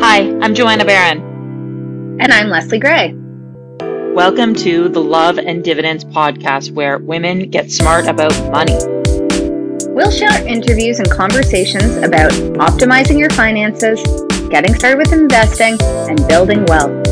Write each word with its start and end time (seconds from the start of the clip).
Hi, 0.00 0.28
I'm 0.42 0.54
Joanna 0.54 0.84
Barron. 0.84 1.20
And 2.20 2.32
I'm 2.32 2.48
Leslie 2.48 2.78
Gray. 2.78 3.14
Welcome 4.14 4.54
to 4.56 4.88
the 4.88 5.00
Love 5.00 5.38
and 5.38 5.64
Dividends 5.64 6.04
podcast, 6.04 6.72
where 6.72 6.98
women 6.98 7.48
get 7.50 7.70
smart 7.70 8.06
about 8.06 8.32
money. 8.50 8.76
We'll 9.88 10.10
share 10.10 10.46
interviews 10.46 10.98
and 10.98 11.10
conversations 11.10 11.96
about 11.96 12.32
optimizing 12.58 13.18
your 13.18 13.30
finances, 13.30 14.02
getting 14.50 14.74
started 14.74 14.98
with 14.98 15.12
investing, 15.12 15.78
and 15.80 16.28
building 16.28 16.64
wealth. 16.66 17.11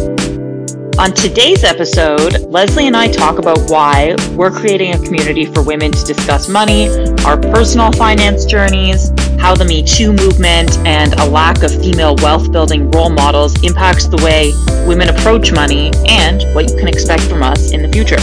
On 1.01 1.15
today's 1.15 1.65
episode, 1.65 2.43
Leslie 2.51 2.87
and 2.87 2.95
I 2.95 3.11
talk 3.11 3.39
about 3.39 3.59
why 3.71 4.15
we're 4.37 4.51
creating 4.51 4.93
a 4.93 4.99
community 4.99 5.47
for 5.47 5.63
women 5.63 5.91
to 5.93 6.05
discuss 6.05 6.47
money, 6.47 6.91
our 7.25 7.39
personal 7.39 7.91
finance 7.93 8.45
journeys, 8.45 9.09
how 9.41 9.55
the 9.55 9.65
Me 9.65 9.83
Too 9.83 10.13
movement 10.13 10.77
and 10.87 11.15
a 11.15 11.27
lack 11.27 11.63
of 11.63 11.71
female 11.71 12.17
wealth 12.17 12.53
building 12.53 12.91
role 12.91 13.09
models 13.09 13.65
impacts 13.65 14.09
the 14.09 14.19
way 14.19 14.53
women 14.87 15.09
approach 15.09 15.53
money, 15.53 15.91
and 16.07 16.43
what 16.55 16.71
you 16.71 16.77
can 16.77 16.87
expect 16.87 17.23
from 17.23 17.43
us 17.43 17.73
in 17.73 17.81
the 17.81 17.89
future. 17.89 18.21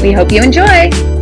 We 0.00 0.12
hope 0.12 0.30
you 0.30 0.44
enjoy. 0.44 1.13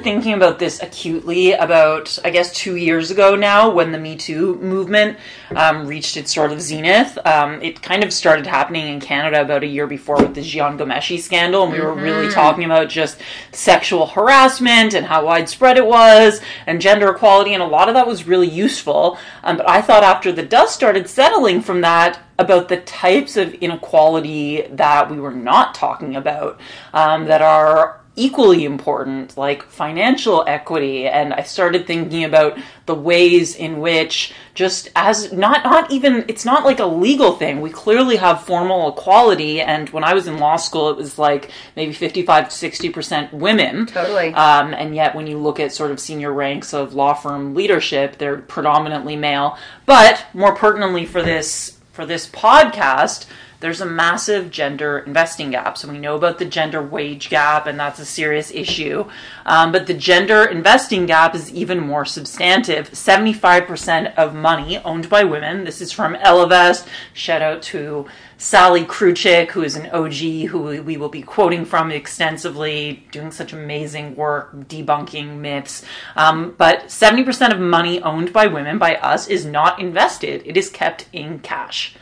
Started 0.00 0.14
thinking 0.14 0.32
about 0.32 0.58
this 0.58 0.82
acutely 0.82 1.52
about, 1.52 2.18
I 2.24 2.30
guess, 2.30 2.54
two 2.54 2.76
years 2.76 3.10
ago 3.10 3.36
now 3.36 3.70
when 3.70 3.92
the 3.92 3.98
Me 3.98 4.16
Too 4.16 4.56
movement 4.56 5.18
um, 5.54 5.86
reached 5.86 6.16
its 6.16 6.32
sort 6.34 6.52
of 6.52 6.60
zenith. 6.60 7.18
Um, 7.26 7.62
it 7.62 7.82
kind 7.82 8.02
of 8.02 8.12
started 8.12 8.46
happening 8.46 8.88
in 8.88 9.00
Canada 9.00 9.42
about 9.42 9.62
a 9.62 9.66
year 9.66 9.86
before 9.86 10.16
with 10.16 10.34
the 10.34 10.40
Jian 10.40 10.78
Ghomeshi 10.78 11.18
scandal, 11.18 11.64
and 11.64 11.72
we 11.72 11.80
were 11.80 11.94
really 11.94 12.30
talking 12.30 12.64
about 12.64 12.88
just 12.88 13.20
sexual 13.52 14.06
harassment 14.06 14.94
and 14.94 15.06
how 15.06 15.26
widespread 15.26 15.76
it 15.76 15.86
was, 15.86 16.40
and 16.66 16.80
gender 16.80 17.10
equality, 17.10 17.52
and 17.52 17.62
a 17.62 17.66
lot 17.66 17.88
of 17.88 17.94
that 17.94 18.06
was 18.06 18.26
really 18.26 18.48
useful. 18.48 19.18
Um, 19.42 19.58
but 19.58 19.68
I 19.68 19.82
thought 19.82 20.02
after 20.02 20.32
the 20.32 20.44
dust 20.44 20.74
started 20.74 21.08
settling 21.08 21.60
from 21.60 21.82
that, 21.82 22.20
about 22.38 22.68
the 22.70 22.80
types 22.80 23.36
of 23.36 23.52
inequality 23.52 24.62
that 24.70 25.10
we 25.10 25.20
were 25.20 25.30
not 25.30 25.74
talking 25.74 26.16
about 26.16 26.58
um, 26.94 27.26
that 27.26 27.42
are 27.42 28.00
equally 28.16 28.64
important, 28.64 29.36
like 29.38 29.62
financial 29.62 30.44
equity. 30.46 31.06
And 31.06 31.32
I 31.32 31.42
started 31.42 31.86
thinking 31.86 32.24
about 32.24 32.58
the 32.86 32.94
ways 32.94 33.54
in 33.54 33.78
which 33.80 34.32
just 34.54 34.88
as 34.96 35.32
not 35.32 35.64
not 35.64 35.90
even 35.92 36.24
it's 36.26 36.44
not 36.44 36.64
like 36.64 36.80
a 36.80 36.86
legal 36.86 37.32
thing. 37.32 37.60
We 37.60 37.70
clearly 37.70 38.16
have 38.16 38.44
formal 38.44 38.90
equality 38.90 39.60
and 39.60 39.88
when 39.90 40.02
I 40.02 40.12
was 40.12 40.26
in 40.26 40.38
law 40.38 40.56
school 40.56 40.90
it 40.90 40.96
was 40.96 41.18
like 41.18 41.50
maybe 41.76 41.92
55 41.92 42.48
to 42.48 42.70
60% 42.70 43.32
women. 43.32 43.86
Totally. 43.86 44.34
Um, 44.34 44.74
and 44.74 44.94
yet 44.94 45.14
when 45.14 45.26
you 45.26 45.38
look 45.38 45.60
at 45.60 45.72
sort 45.72 45.92
of 45.92 46.00
senior 46.00 46.32
ranks 46.32 46.74
of 46.74 46.94
law 46.94 47.14
firm 47.14 47.54
leadership, 47.54 48.18
they're 48.18 48.38
predominantly 48.38 49.16
male. 49.16 49.56
But 49.86 50.26
more 50.34 50.54
pertinently 50.54 51.06
for 51.06 51.22
this 51.22 51.78
for 51.92 52.06
this 52.06 52.28
podcast, 52.28 53.26
there's 53.60 53.82
a 53.82 53.86
massive 53.86 54.50
gender 54.50 55.00
investing 55.00 55.50
gap. 55.50 55.76
So 55.76 55.88
we 55.88 55.98
know 55.98 56.16
about 56.16 56.38
the 56.38 56.46
gender 56.46 56.82
wage 56.82 57.28
gap, 57.28 57.66
and 57.66 57.78
that's 57.78 58.00
a 58.00 58.06
serious 58.06 58.50
issue. 58.50 59.08
Um, 59.44 59.70
but 59.70 59.86
the 59.86 59.94
gender 59.94 60.44
investing 60.44 61.04
gap 61.04 61.34
is 61.34 61.52
even 61.52 61.78
more 61.78 62.06
substantive. 62.06 62.90
75% 62.90 64.14
of 64.16 64.34
money 64.34 64.78
owned 64.78 65.10
by 65.10 65.24
women. 65.24 65.64
This 65.64 65.82
is 65.82 65.92
from 65.92 66.14
Ellevest. 66.14 66.86
Shout 67.12 67.42
out 67.42 67.60
to 67.64 68.06
Sallie 68.38 68.86
Krawcheck, 68.86 69.50
who 69.50 69.62
is 69.62 69.76
an 69.76 69.90
OG, 69.90 70.48
who 70.48 70.82
we 70.82 70.96
will 70.96 71.10
be 71.10 71.20
quoting 71.20 71.66
from 71.66 71.92
extensively, 71.92 73.04
doing 73.12 73.30
such 73.30 73.52
amazing 73.52 74.16
work 74.16 74.54
debunking 74.54 75.36
myths. 75.36 75.84
Um, 76.16 76.54
but 76.56 76.84
70% 76.86 77.52
of 77.52 77.60
money 77.60 78.00
owned 78.00 78.32
by 78.32 78.46
women, 78.46 78.78
by 78.78 78.96
us, 78.96 79.28
is 79.28 79.44
not 79.44 79.78
invested. 79.78 80.42
It 80.46 80.56
is 80.56 80.70
kept 80.70 81.04
in 81.12 81.40
cash. 81.40 81.94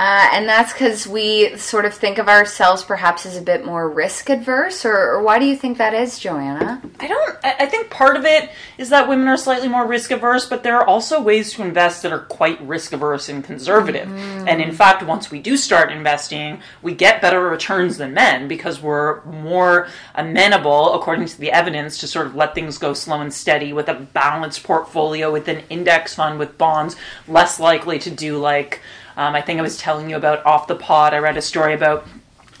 Uh, 0.00 0.30
and 0.32 0.48
that's 0.48 0.72
because 0.72 1.06
we 1.06 1.54
sort 1.58 1.84
of 1.84 1.92
think 1.92 2.16
of 2.16 2.26
ourselves 2.26 2.82
perhaps 2.82 3.26
as 3.26 3.36
a 3.36 3.42
bit 3.42 3.66
more 3.66 3.86
risk 3.86 4.30
adverse, 4.30 4.86
or, 4.86 4.96
or, 4.96 5.22
why 5.22 5.38
do 5.38 5.44
you 5.44 5.54
think 5.54 5.76
that 5.76 5.92
is, 5.92 6.18
Joanna? 6.18 6.80
I 6.98 7.06
don't. 7.06 7.36
I 7.44 7.66
think 7.66 7.90
part 7.90 8.16
of 8.16 8.24
it 8.24 8.48
is 8.78 8.88
that 8.88 9.10
women 9.10 9.28
are 9.28 9.36
slightly 9.36 9.68
more 9.68 9.86
risk 9.86 10.10
averse, 10.10 10.46
but 10.46 10.62
there 10.62 10.74
are 10.78 10.86
also 10.86 11.20
ways 11.20 11.52
to 11.52 11.62
invest 11.62 12.02
that 12.02 12.12
are 12.12 12.20
quite 12.20 12.58
risk 12.62 12.94
averse 12.94 13.28
and 13.28 13.44
conservative. 13.44 14.08
Mm-hmm. 14.08 14.48
And 14.48 14.62
in 14.62 14.72
fact, 14.72 15.02
once 15.02 15.30
we 15.30 15.38
do 15.38 15.58
start 15.58 15.92
investing, 15.92 16.62
we 16.80 16.94
get 16.94 17.20
better 17.20 17.42
returns 17.42 17.98
than 17.98 18.14
men 18.14 18.48
because 18.48 18.80
we're 18.80 19.22
more 19.26 19.88
amenable, 20.14 20.94
according 20.94 21.26
to 21.26 21.38
the 21.38 21.52
evidence, 21.52 21.98
to 21.98 22.06
sort 22.06 22.26
of 22.26 22.34
let 22.34 22.54
things 22.54 22.78
go 22.78 22.94
slow 22.94 23.20
and 23.20 23.34
steady 23.34 23.74
with 23.74 23.88
a 23.90 23.94
balanced 23.94 24.62
portfolio, 24.62 25.30
with 25.30 25.46
an 25.46 25.62
index 25.68 26.14
fund, 26.14 26.38
with 26.38 26.56
bonds, 26.56 26.96
less 27.28 27.60
likely 27.60 27.98
to 27.98 28.10
do 28.10 28.38
like 28.38 28.80
um, 29.20 29.34
I 29.34 29.42
think 29.42 29.58
I 29.58 29.62
was 29.62 29.76
telling 29.76 30.08
you 30.08 30.16
about 30.16 30.46
off 30.46 30.66
the 30.66 30.74
pod. 30.74 31.12
I 31.12 31.18
read 31.18 31.36
a 31.36 31.42
story 31.42 31.74
about 31.74 32.06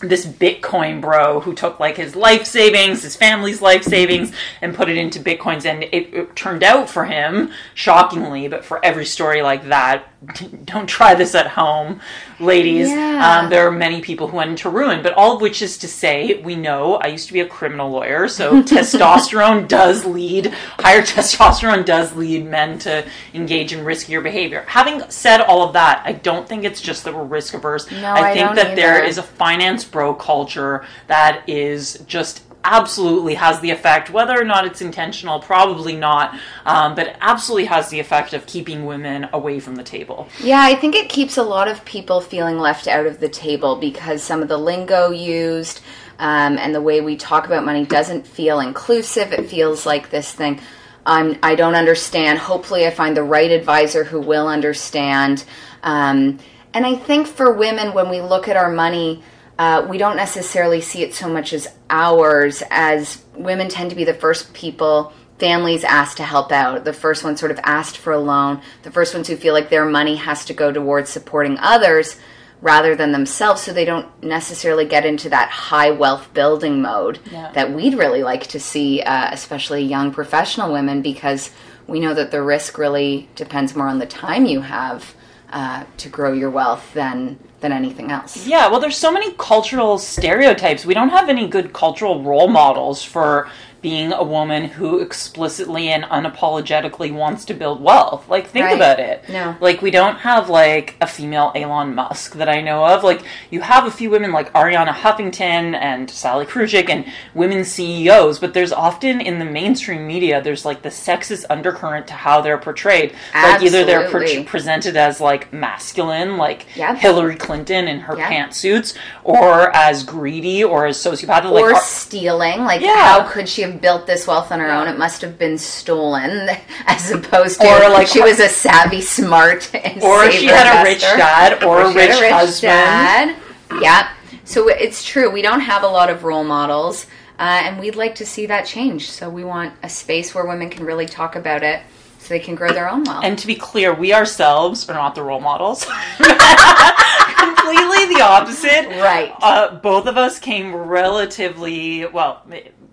this 0.00 0.26
Bitcoin 0.26 1.00
bro 1.00 1.40
who 1.40 1.54
took 1.54 1.80
like 1.80 1.96
his 1.96 2.14
life 2.14 2.44
savings, 2.44 3.02
his 3.02 3.16
family's 3.16 3.62
life 3.62 3.82
savings, 3.82 4.30
and 4.60 4.74
put 4.74 4.90
it 4.90 4.98
into 4.98 5.20
Bitcoins. 5.20 5.64
And 5.64 5.84
it, 5.84 6.12
it, 6.12 6.36
turned 6.36 6.62
out 6.62 6.90
for 6.90 7.06
him, 7.06 7.50
shockingly, 7.72 8.46
but 8.46 8.62
for 8.62 8.84
every 8.84 9.06
story 9.06 9.40
like 9.40 9.68
that, 9.68 10.06
don't 10.64 10.86
try 10.86 11.14
this 11.14 11.34
at 11.34 11.46
home, 11.46 12.00
ladies. 12.38 12.88
Yeah. 12.88 13.40
Um, 13.40 13.50
there 13.50 13.66
are 13.66 13.70
many 13.70 14.02
people 14.02 14.28
who 14.28 14.36
went 14.36 14.50
into 14.50 14.68
ruin, 14.68 15.02
but 15.02 15.14
all 15.14 15.34
of 15.34 15.40
which 15.40 15.62
is 15.62 15.78
to 15.78 15.88
say, 15.88 16.40
we 16.42 16.56
know 16.56 16.96
I 16.96 17.06
used 17.06 17.26
to 17.28 17.32
be 17.32 17.40
a 17.40 17.46
criminal 17.46 17.90
lawyer, 17.90 18.28
so 18.28 18.62
testosterone 18.62 19.66
does 19.66 20.04
lead, 20.04 20.46
higher 20.78 21.02
testosterone 21.02 21.84
does 21.84 22.14
lead 22.14 22.44
men 22.44 22.78
to 22.80 23.06
engage 23.32 23.72
in 23.72 23.84
riskier 23.84 24.22
behavior. 24.22 24.64
Having 24.68 25.10
said 25.10 25.40
all 25.40 25.62
of 25.62 25.72
that, 25.72 26.02
I 26.04 26.12
don't 26.12 26.46
think 26.46 26.64
it's 26.64 26.80
just 26.80 27.04
that 27.04 27.14
we're 27.14 27.24
risk 27.24 27.54
averse. 27.54 27.90
No, 27.90 28.12
I, 28.12 28.30
I 28.30 28.34
think 28.34 28.54
that 28.56 28.66
either. 28.66 28.76
there 28.76 29.04
is 29.04 29.16
a 29.16 29.22
finance 29.22 29.84
bro 29.84 30.14
culture 30.14 30.84
that 31.06 31.48
is 31.48 32.02
just 32.06 32.42
absolutely 32.64 33.34
has 33.34 33.60
the 33.60 33.70
effect, 33.70 34.10
whether 34.10 34.38
or 34.38 34.44
not 34.44 34.66
it's 34.66 34.80
intentional, 34.80 35.40
probably 35.40 35.96
not, 35.96 36.38
um, 36.66 36.94
but 36.94 37.16
absolutely 37.20 37.64
has 37.64 37.88
the 37.88 38.00
effect 38.00 38.32
of 38.32 38.46
keeping 38.46 38.84
women 38.84 39.28
away 39.32 39.60
from 39.60 39.76
the 39.76 39.82
table. 39.82 40.28
Yeah, 40.42 40.60
I 40.62 40.74
think 40.74 40.94
it 40.94 41.08
keeps 41.08 41.36
a 41.36 41.42
lot 41.42 41.68
of 41.68 41.84
people 41.84 42.20
feeling 42.20 42.58
left 42.58 42.86
out 42.86 43.06
of 43.06 43.20
the 43.20 43.28
table 43.28 43.76
because 43.76 44.22
some 44.22 44.42
of 44.42 44.48
the 44.48 44.58
lingo 44.58 45.10
used 45.10 45.80
um, 46.18 46.58
and 46.58 46.74
the 46.74 46.82
way 46.82 47.00
we 47.00 47.16
talk 47.16 47.46
about 47.46 47.64
money 47.64 47.86
doesn't 47.86 48.26
feel 48.26 48.60
inclusive. 48.60 49.32
It 49.32 49.48
feels 49.48 49.86
like 49.86 50.10
this 50.10 50.30
thing. 50.30 50.60
I'm, 51.06 51.38
I 51.42 51.54
don't 51.54 51.74
understand. 51.74 52.38
Hopefully, 52.38 52.86
I 52.86 52.90
find 52.90 53.16
the 53.16 53.22
right 53.22 53.50
advisor 53.50 54.04
who 54.04 54.20
will 54.20 54.46
understand. 54.46 55.44
Um, 55.82 56.38
and 56.74 56.84
I 56.84 56.94
think 56.94 57.26
for 57.26 57.52
women, 57.52 57.94
when 57.94 58.10
we 58.10 58.20
look 58.20 58.48
at 58.48 58.56
our 58.56 58.70
money, 58.70 59.22
uh, 59.60 59.86
we 59.86 59.98
don't 59.98 60.16
necessarily 60.16 60.80
see 60.80 61.02
it 61.02 61.12
so 61.12 61.28
much 61.28 61.52
as 61.52 61.68
ours, 61.90 62.62
as 62.70 63.22
women 63.34 63.68
tend 63.68 63.90
to 63.90 63.96
be 63.96 64.04
the 64.04 64.14
first 64.14 64.54
people 64.54 65.12
families 65.38 65.84
asked 65.84 66.16
to 66.16 66.22
help 66.22 66.50
out, 66.50 66.84
the 66.84 66.94
first 66.94 67.22
ones 67.24 67.38
sort 67.38 67.52
of 67.52 67.60
asked 67.62 67.98
for 67.98 68.14
a 68.14 68.18
loan, 68.18 68.62
the 68.84 68.90
first 68.90 69.12
ones 69.12 69.28
who 69.28 69.36
feel 69.36 69.52
like 69.52 69.68
their 69.68 69.84
money 69.84 70.16
has 70.16 70.46
to 70.46 70.54
go 70.54 70.72
towards 70.72 71.10
supporting 71.10 71.58
others 71.58 72.16
rather 72.62 72.96
than 72.96 73.12
themselves, 73.12 73.60
so 73.60 73.70
they 73.70 73.84
don't 73.84 74.08
necessarily 74.22 74.86
get 74.86 75.04
into 75.04 75.28
that 75.28 75.50
high 75.50 75.90
wealth 75.90 76.32
building 76.32 76.80
mode 76.80 77.18
yeah. 77.30 77.52
that 77.52 77.70
we'd 77.70 77.98
really 77.98 78.22
like 78.22 78.46
to 78.46 78.58
see, 78.58 79.02
uh, 79.02 79.28
especially 79.30 79.82
young 79.82 80.10
professional 80.10 80.72
women, 80.72 81.02
because 81.02 81.50
we 81.86 82.00
know 82.00 82.14
that 82.14 82.30
the 82.30 82.40
risk 82.40 82.78
really 82.78 83.28
depends 83.34 83.76
more 83.76 83.88
on 83.88 83.98
the 83.98 84.06
time 84.06 84.46
you 84.46 84.62
have 84.62 85.14
uh, 85.52 85.84
to 85.96 86.08
grow 86.08 86.32
your 86.32 86.50
wealth 86.50 86.92
than 86.94 87.38
than 87.60 87.72
anything 87.72 88.10
else. 88.10 88.46
Yeah, 88.46 88.68
well, 88.68 88.80
there's 88.80 88.96
so 88.96 89.12
many 89.12 89.32
cultural 89.32 89.98
stereotypes. 89.98 90.86
We 90.86 90.94
don't 90.94 91.10
have 91.10 91.28
any 91.28 91.46
good 91.46 91.72
cultural 91.72 92.22
role 92.22 92.48
models 92.48 93.02
for 93.02 93.50
being 93.82 94.12
a 94.12 94.22
woman 94.22 94.64
who 94.64 95.00
explicitly 95.00 95.88
and 95.88 96.04
unapologetically 96.04 97.12
wants 97.12 97.44
to 97.46 97.54
build 97.54 97.80
wealth. 97.80 98.28
Like, 98.28 98.46
think 98.48 98.66
right. 98.66 98.76
about 98.76 99.00
it. 99.00 99.24
No. 99.28 99.56
Like, 99.60 99.80
we 99.80 99.90
don't 99.90 100.16
have, 100.16 100.50
like, 100.50 100.96
a 101.00 101.06
female 101.06 101.52
Elon 101.54 101.94
Musk 101.94 102.34
that 102.34 102.48
I 102.48 102.60
know 102.60 102.84
of. 102.84 103.04
Like, 103.04 103.22
you 103.50 103.60
have 103.60 103.86
a 103.86 103.90
few 103.90 104.10
women 104.10 104.32
like 104.32 104.52
Arianna 104.52 104.92
Huffington 104.92 105.74
and 105.74 106.10
Sallie 106.10 106.46
Krawcheck 106.46 106.90
and 106.90 107.06
women 107.34 107.64
CEOs, 107.64 108.38
but 108.38 108.52
there's 108.52 108.72
often 108.72 109.20
in 109.20 109.38
the 109.38 109.44
mainstream 109.44 110.06
media, 110.06 110.42
there's, 110.42 110.64
like, 110.64 110.82
the 110.82 110.90
sexist 110.90 111.44
undercurrent 111.48 112.06
to 112.08 112.14
how 112.14 112.40
they're 112.40 112.58
portrayed. 112.58 113.14
Absolutely. 113.32 113.50
Like, 113.52 113.62
either 113.62 113.84
they're 113.84 114.10
pre- 114.10 114.44
presented 114.44 114.96
as, 114.96 115.20
like, 115.20 115.52
masculine, 115.52 116.36
like 116.36 116.66
yep. 116.76 116.96
Hillary 116.96 117.36
Clinton 117.36 117.88
in 117.88 118.00
her 118.00 118.16
yep. 118.16 118.30
pantsuits, 118.30 118.96
or 119.24 119.74
as 119.74 120.02
greedy 120.02 120.62
or 120.64 120.86
as 120.86 120.98
sociopathic. 120.98 121.50
Or 121.50 121.72
like, 121.72 121.82
stealing. 121.82 122.60
Like, 122.60 122.80
yeah. 122.80 123.04
how 123.04 123.28
could 123.28 123.48
she 123.48 123.62
have 123.62 123.69
have 123.72 123.80
built 123.80 124.06
this 124.06 124.26
wealth 124.26 124.52
on 124.52 124.60
her 124.60 124.70
own. 124.70 124.88
It 124.88 124.98
must 124.98 125.22
have 125.22 125.38
been 125.38 125.58
stolen, 125.58 126.48
as 126.86 127.10
opposed 127.10 127.60
to 127.60 127.66
or 127.66 127.88
like 127.90 128.06
she 128.06 128.20
was 128.20 128.40
a 128.40 128.48
savvy, 128.48 129.00
smart, 129.00 129.70
or 130.02 130.30
she 130.30 130.46
had 130.46 130.66
investor. 130.66 130.80
a 130.80 130.84
rich 130.84 131.00
dad 131.00 131.62
or, 131.62 131.66
or 131.66 131.80
a, 131.82 131.94
rich 131.94 132.16
a 132.16 132.20
rich 132.20 132.32
husband. 132.32 132.70
Dad. 132.70 133.36
Yeah. 133.80 134.10
So 134.44 134.68
it's 134.68 135.04
true. 135.04 135.30
We 135.30 135.42
don't 135.42 135.60
have 135.60 135.84
a 135.84 135.88
lot 135.88 136.10
of 136.10 136.24
role 136.24 136.44
models, 136.44 137.06
uh, 137.38 137.62
and 137.64 137.78
we'd 137.78 137.94
like 137.94 138.16
to 138.16 138.26
see 138.26 138.46
that 138.46 138.66
change. 138.66 139.10
So 139.10 139.30
we 139.30 139.44
want 139.44 139.74
a 139.82 139.88
space 139.88 140.34
where 140.34 140.44
women 140.44 140.70
can 140.70 140.84
really 140.84 141.06
talk 141.06 141.36
about 141.36 141.62
it, 141.62 141.82
so 142.18 142.34
they 142.34 142.40
can 142.40 142.54
grow 142.54 142.72
their 142.72 142.90
own 142.90 143.04
wealth. 143.04 143.24
And 143.24 143.38
to 143.38 143.46
be 143.46 143.54
clear, 143.54 143.94
we 143.94 144.12
ourselves 144.12 144.88
are 144.88 144.94
not 144.94 145.14
the 145.14 145.22
role 145.22 145.40
models. 145.40 145.84
Completely 146.16 148.14
the 148.14 148.22
opposite. 148.22 148.88
Right. 149.00 149.32
Uh, 149.40 149.76
both 149.76 150.06
of 150.06 150.16
us 150.16 150.38
came 150.38 150.74
relatively 150.74 152.06
well 152.06 152.42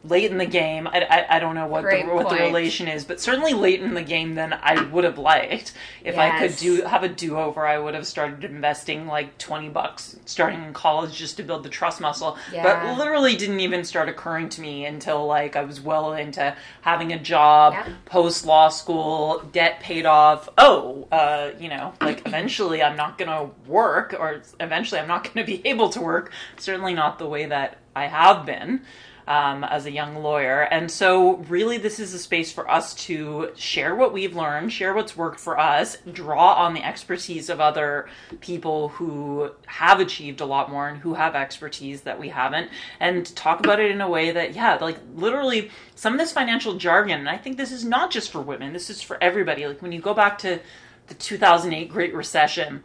late 0.09 0.31
in 0.31 0.37
the 0.37 0.45
game. 0.45 0.87
I, 0.87 1.01
I, 1.01 1.35
I 1.37 1.39
don't 1.39 1.55
know 1.55 1.67
what 1.67 1.83
the, 1.83 2.03
what 2.03 2.29
the 2.29 2.35
relation 2.35 2.87
is, 2.87 3.03
but 3.03 3.19
certainly 3.19 3.53
late 3.53 3.81
in 3.81 3.93
the 3.93 4.01
game 4.01 4.35
than 4.35 4.53
I 4.53 4.81
would 4.83 5.03
have 5.03 5.17
liked. 5.17 5.73
If 6.03 6.15
yes. 6.15 6.17
I 6.17 6.39
could 6.39 6.57
do 6.57 6.81
have 6.83 7.03
a 7.03 7.09
do 7.09 7.37
over, 7.37 7.65
I 7.65 7.77
would 7.77 7.93
have 7.93 8.07
started 8.07 8.43
investing 8.43 9.07
like 9.07 9.37
twenty 9.37 9.69
bucks 9.69 10.17
starting 10.25 10.63
in 10.63 10.73
college 10.73 11.13
just 11.15 11.37
to 11.37 11.43
build 11.43 11.63
the 11.63 11.69
trust 11.69 12.01
muscle. 12.01 12.37
Yeah. 12.51 12.63
But 12.63 12.97
literally 12.97 13.35
didn't 13.35 13.59
even 13.59 13.83
start 13.83 14.09
occurring 14.09 14.49
to 14.49 14.61
me 14.61 14.85
until 14.85 15.25
like 15.25 15.55
I 15.55 15.63
was 15.63 15.81
well 15.81 16.13
into 16.13 16.55
having 16.81 17.13
a 17.13 17.19
job, 17.19 17.73
yeah. 17.73 17.93
post 18.05 18.45
law 18.45 18.69
school, 18.69 19.43
debt 19.51 19.79
paid 19.79 20.05
off. 20.05 20.49
Oh, 20.57 21.07
uh, 21.11 21.51
you 21.59 21.69
know, 21.69 21.93
like 22.01 22.25
eventually 22.25 22.81
I'm 22.81 22.95
not 22.95 23.17
gonna 23.17 23.49
work, 23.65 24.15
or 24.17 24.41
eventually 24.59 24.99
I'm 24.99 25.07
not 25.07 25.31
gonna 25.33 25.45
be 25.45 25.61
able 25.65 25.89
to 25.89 26.01
work. 26.01 26.31
Certainly 26.57 26.93
not 26.93 27.19
the 27.19 27.27
way 27.27 27.45
that 27.45 27.77
I 27.95 28.07
have 28.07 28.45
been 28.45 28.81
um, 29.27 29.65
as 29.65 29.85
a 29.85 29.91
young 29.91 30.15
lawyer. 30.15 30.61
And 30.61 30.89
so, 30.89 31.35
really, 31.49 31.77
this 31.77 31.99
is 31.99 32.13
a 32.13 32.19
space 32.19 32.51
for 32.51 32.69
us 32.71 32.95
to 33.05 33.51
share 33.55 33.93
what 33.93 34.13
we've 34.13 34.35
learned, 34.35 34.71
share 34.71 34.93
what's 34.93 35.17
worked 35.17 35.39
for 35.39 35.59
us, 35.59 35.97
draw 36.11 36.53
on 36.53 36.73
the 36.73 36.83
expertise 36.83 37.49
of 37.49 37.59
other 37.59 38.07
people 38.39 38.89
who 38.89 39.51
have 39.65 39.99
achieved 39.99 40.39
a 40.39 40.45
lot 40.45 40.71
more 40.71 40.87
and 40.87 40.99
who 40.99 41.13
have 41.13 41.35
expertise 41.35 42.01
that 42.01 42.19
we 42.19 42.29
haven't, 42.29 42.69
and 42.99 43.35
talk 43.35 43.59
about 43.59 43.79
it 43.79 43.91
in 43.91 43.99
a 43.99 44.09
way 44.09 44.31
that, 44.31 44.55
yeah, 44.55 44.75
like 44.75 44.99
literally 45.13 45.69
some 45.95 46.13
of 46.13 46.19
this 46.19 46.31
financial 46.31 46.75
jargon, 46.75 47.19
and 47.19 47.29
I 47.29 47.37
think 47.37 47.57
this 47.57 47.71
is 47.71 47.83
not 47.83 48.11
just 48.11 48.31
for 48.31 48.41
women, 48.41 48.71
this 48.71 48.89
is 48.89 49.01
for 49.01 49.21
everybody. 49.21 49.67
Like 49.67 49.81
when 49.81 49.91
you 49.91 49.99
go 49.99 50.13
back 50.13 50.37
to 50.39 50.59
the 51.07 51.13
2008 51.13 51.89
Great 51.89 52.15
Recession, 52.15 52.83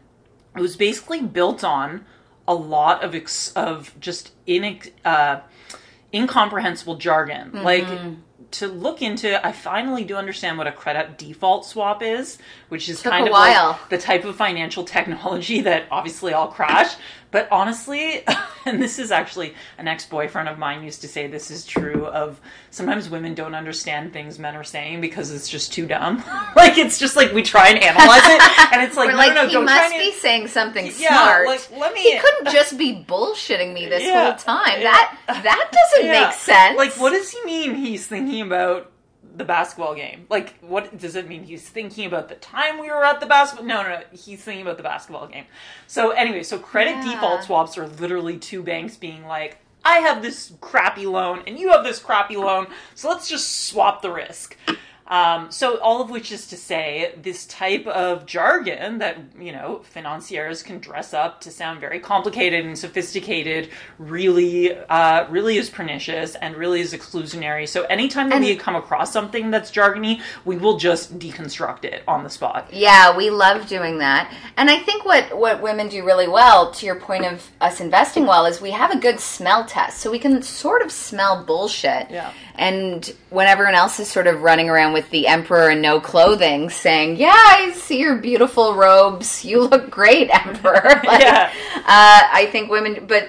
it 0.56 0.60
was 0.60 0.76
basically 0.76 1.22
built 1.22 1.62
on 1.62 2.04
a 2.46 2.54
lot 2.54 3.04
of 3.04 3.14
ex- 3.14 3.52
of 3.52 3.94
just 4.00 4.32
in 4.46 4.80
uh, 5.04 5.40
incomprehensible 6.12 6.96
jargon. 6.96 7.48
Mm-hmm. 7.48 7.64
Like 7.64 7.86
to 8.52 8.68
look 8.68 9.02
into, 9.02 9.44
I 9.44 9.52
finally 9.52 10.04
do 10.04 10.16
understand 10.16 10.58
what 10.58 10.66
a 10.66 10.72
credit 10.72 11.18
default 11.18 11.64
swap 11.66 12.02
is, 12.02 12.38
which 12.68 12.88
is 12.88 13.02
Took 13.02 13.12
kind 13.12 13.26
of 13.26 13.32
like 13.32 13.88
the 13.88 13.98
type 13.98 14.24
of 14.24 14.36
financial 14.36 14.84
technology 14.84 15.60
that 15.62 15.86
obviously 15.90 16.32
I'll 16.32 16.48
crash. 16.48 16.94
But 17.32 17.48
honestly, 17.50 18.22
and 18.66 18.80
this 18.80 18.98
is 18.98 19.10
actually 19.10 19.54
an 19.78 19.88
ex 19.88 20.04
boyfriend 20.04 20.50
of 20.50 20.58
mine 20.58 20.84
used 20.84 21.00
to 21.00 21.08
say 21.08 21.26
this 21.26 21.50
is 21.50 21.64
true 21.64 22.04
of 22.06 22.38
sometimes 22.70 23.08
women 23.08 23.34
don't 23.34 23.54
understand 23.54 24.12
things 24.12 24.38
men 24.38 24.54
are 24.54 24.62
saying 24.62 25.00
because 25.00 25.30
it's 25.32 25.48
just 25.48 25.72
too 25.72 25.86
dumb. 25.86 26.22
like 26.56 26.76
it's 26.76 26.98
just 26.98 27.16
like 27.16 27.32
we 27.32 27.42
try 27.42 27.70
and 27.70 27.82
analyze 27.82 28.20
it, 28.24 28.72
and 28.72 28.82
it's 28.82 28.98
like, 28.98 29.10
no, 29.10 29.16
like 29.16 29.34
no, 29.34 29.42
no, 29.42 29.48
he 29.48 29.54
don't 29.54 29.64
must 29.64 29.94
be 29.94 30.10
and... 30.10 30.14
saying 30.14 30.48
something 30.48 30.92
yeah, 30.98 31.08
smart. 31.08 31.46
Like, 31.46 31.70
let 31.72 31.94
me. 31.94 32.02
He 32.02 32.18
couldn't 32.18 32.52
just 32.52 32.76
be 32.76 33.02
bullshitting 33.08 33.72
me 33.72 33.86
this 33.88 34.02
yeah, 34.02 34.24
whole 34.24 34.34
time. 34.34 34.82
yeah. 34.82 34.92
That 34.92 35.18
that 35.42 35.72
doesn't 35.72 36.10
make 36.10 36.32
sense. 36.34 36.76
Like, 36.76 36.92
what 37.00 37.10
does 37.10 37.30
he 37.30 37.42
mean? 37.44 37.74
He's 37.74 38.06
thinking 38.06 38.41
about 38.42 38.90
the 39.36 39.44
basketball 39.44 39.94
game. 39.94 40.26
Like, 40.28 40.58
what 40.60 40.98
does 40.98 41.14
it 41.16 41.28
mean? 41.28 41.44
He's 41.44 41.68
thinking 41.68 42.06
about 42.06 42.28
the 42.28 42.34
time 42.34 42.80
we 42.80 42.88
were 42.90 43.04
at 43.04 43.20
the 43.20 43.26
basketball. 43.26 43.66
No, 43.66 43.82
no, 43.82 43.88
no. 43.90 44.02
He's 44.10 44.42
thinking 44.42 44.62
about 44.62 44.76
the 44.76 44.82
basketball 44.82 45.26
game. 45.28 45.44
So 45.86 46.10
anyway, 46.10 46.42
so 46.42 46.58
credit 46.58 46.96
Yeah. 46.96 47.12
default 47.12 47.44
swaps 47.44 47.78
are 47.78 47.86
literally 47.86 48.38
two 48.38 48.62
banks 48.62 48.96
being 48.96 49.24
like, 49.26 49.58
I 49.84 49.98
have 49.98 50.22
this 50.22 50.52
crappy 50.60 51.06
loan 51.06 51.42
and 51.46 51.58
you 51.58 51.70
have 51.70 51.82
this 51.84 51.98
crappy 51.98 52.36
loan, 52.36 52.68
so 52.94 53.08
let's 53.08 53.28
just 53.28 53.66
swap 53.66 54.00
the 54.02 54.12
risk. 54.12 54.56
Um, 55.08 55.50
so 55.50 55.78
all 55.80 56.00
of 56.00 56.10
which 56.10 56.32
is 56.32 56.46
to 56.48 56.56
say, 56.56 57.14
this 57.20 57.44
type 57.46 57.86
of 57.86 58.24
jargon 58.24 58.98
that 58.98 59.18
you 59.38 59.52
know 59.52 59.82
financiers 59.84 60.62
can 60.62 60.78
dress 60.78 61.12
up 61.12 61.40
to 61.42 61.50
sound 61.50 61.80
very 61.80 62.00
complicated 62.00 62.64
and 62.64 62.78
sophisticated, 62.78 63.68
really, 63.98 64.74
uh, 64.74 65.26
really 65.28 65.56
is 65.58 65.68
pernicious 65.70 66.34
and 66.36 66.56
really 66.56 66.80
is 66.80 66.92
exclusionary. 66.92 67.68
So 67.68 67.82
anytime 67.84 68.28
that 68.30 68.36
And- 68.36 68.44
we 68.44 68.56
come 68.56 68.76
across 68.76 69.12
something 69.12 69.50
that's 69.50 69.70
jargony, 69.70 70.20
we 70.44 70.56
will 70.56 70.78
just 70.78 71.18
deconstruct 71.18 71.84
it 71.84 72.02
on 72.06 72.24
the 72.24 72.30
spot. 72.30 72.68
Yeah, 72.72 73.16
we 73.16 73.30
love 73.30 73.66
doing 73.66 73.98
that. 73.98 74.32
And 74.56 74.70
I 74.70 74.78
think 74.78 75.04
what, 75.04 75.36
what 75.36 75.60
women 75.62 75.88
do 75.88 76.04
really 76.04 76.28
well, 76.28 76.70
to 76.72 76.86
your 76.86 76.96
point 76.96 77.26
of 77.26 77.50
us 77.60 77.80
investing 77.80 78.26
well, 78.26 78.46
is 78.46 78.60
we 78.60 78.70
have 78.70 78.90
a 78.90 78.98
good 78.98 79.20
smell 79.20 79.64
test. 79.64 79.98
So 79.98 80.10
we 80.10 80.18
can 80.18 80.42
sort 80.42 80.82
of 80.82 80.92
smell 80.92 81.44
bullshit. 81.44 82.10
Yeah. 82.10 82.32
And 82.54 83.12
when 83.30 83.46
everyone 83.46 83.74
else 83.74 83.98
is 83.98 84.08
sort 84.08 84.26
of 84.26 84.42
running 84.42 84.68
around 84.68 84.91
with 84.92 85.08
the 85.10 85.26
emperor 85.26 85.68
and 85.70 85.80
no 85.82 86.00
clothing 86.00 86.70
saying, 86.70 87.16
Yeah, 87.16 87.34
I 87.34 87.72
see 87.72 87.98
your 88.00 88.16
beautiful 88.16 88.74
robes. 88.74 89.44
You 89.44 89.62
look 89.62 89.90
great, 89.90 90.30
emperor. 90.46 90.82
Like, 91.04 91.20
Yeah. 91.22 91.50
uh, 91.76 91.82
I 92.32 92.48
think 92.52 92.70
women, 92.70 93.06
but 93.06 93.28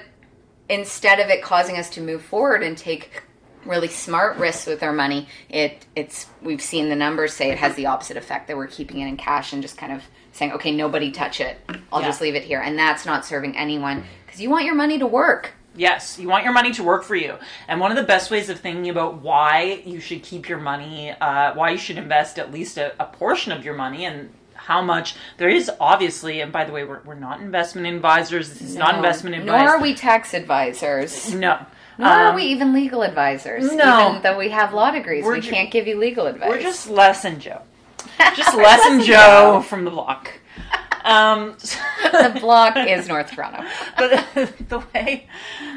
instead 0.69 1.19
of 1.19 1.29
it 1.29 1.41
causing 1.41 1.77
us 1.77 1.89
to 1.91 2.01
move 2.01 2.21
forward 2.21 2.63
and 2.63 2.77
take 2.77 3.21
really 3.65 3.87
smart 3.87 4.37
risks 4.37 4.65
with 4.65 4.83
our 4.83 4.93
money, 4.93 5.27
it 5.49 5.85
it's 5.95 6.27
we've 6.41 6.61
seen 6.61 6.89
the 6.89 6.95
numbers 6.95 7.33
say 7.33 7.49
it 7.51 7.57
has 7.57 7.75
the 7.75 7.85
opposite 7.85 8.17
effect 8.17 8.47
that 8.47 8.57
we're 8.57 8.67
keeping 8.67 8.99
it 8.99 9.07
in 9.07 9.17
cash 9.17 9.53
and 9.53 9.61
just 9.61 9.77
kind 9.77 9.93
of 9.93 10.03
saying, 10.33 10.51
okay, 10.53 10.71
nobody 10.71 11.11
touch 11.11 11.39
it. 11.39 11.57
I'll 11.91 12.01
Yeah. 12.01 12.07
just 12.07 12.19
leave 12.21 12.35
it 12.35 12.43
here, 12.43 12.59
and 12.59 12.77
that's 12.77 13.05
not 13.05 13.25
serving 13.25 13.55
anyone 13.57 14.03
because 14.25 14.41
you 14.41 14.49
want 14.49 14.65
your 14.65 14.75
money 14.75 14.97
to 14.99 15.05
work. 15.07 15.51
Yes, 15.75 16.19
you 16.19 16.27
want 16.29 16.43
your 16.43 16.53
money 16.53 16.71
to 16.73 16.83
work 16.83 17.03
for 17.03 17.15
you. 17.15 17.35
And 17.67 17.79
one 17.79 17.89
of 17.91 17.97
the 17.97 18.03
best 18.03 18.29
ways 18.29 18.49
of 18.49 18.59
thinking 18.59 18.89
about 18.89 19.21
why 19.21 19.81
you 19.85 19.99
should 19.99 20.21
keep 20.21 20.47
your 20.47 20.59
money, 20.59 21.11
uh, 21.11 21.53
why 21.55 21.71
you 21.71 21.77
should 21.77 21.97
invest 21.97 22.37
at 22.37 22.51
least 22.51 22.77
a, 22.77 22.93
a 23.01 23.05
portion 23.05 23.51
of 23.51 23.65
your 23.65 23.73
money 23.73 24.05
and 24.05 24.29
how 24.53 24.81
much 24.81 25.15
there 25.37 25.49
is 25.49 25.71
obviously, 25.79 26.41
and 26.41 26.51
by 26.51 26.63
the 26.63 26.71
way, 26.71 26.83
we're, 26.83 27.01
we're 27.05 27.15
not 27.15 27.41
investment 27.41 27.87
advisors. 27.87 28.49
This 28.49 28.61
is 28.61 28.75
not 28.75 28.91
No. 28.91 28.97
investment 28.97 29.43
Nor 29.45 29.55
are 29.57 29.81
we 29.81 29.93
tax 29.95 30.33
advisors. 30.35 31.33
No. 31.33 31.65
Nor 31.97 32.07
are 32.09 32.27
Um, 32.29 32.35
we 32.35 32.43
even 32.43 32.71
legal 32.73 33.03
advisors. 33.03 33.71
no. 33.73 34.09
Even 34.11 34.21
though 34.21 34.37
we 34.37 34.49
have 34.49 34.73
law 34.73 34.91
degrees, 34.91 35.25
we 35.25 35.41
ju- 35.41 35.49
can't 35.51 35.71
give 35.71 35.85
you 35.87 35.97
legal 35.97 36.27
advice. 36.27 36.49
We're 36.49 36.61
just 36.61 36.87
Les 36.89 37.25
and 37.25 37.39
Joe. 37.41 37.61
Just 38.35 38.55
Les 38.57 38.85
and 38.85 39.03
Joe 39.03 39.63
from 39.67 39.85
the 39.85 39.91
block. 39.91 40.31
Um, 41.03 41.57
the 42.11 42.37
block 42.39 42.77
is 42.77 43.07
North 43.07 43.31
Toronto. 43.31 43.63
but 43.97 44.11
the 44.69 44.83
way 44.93 45.27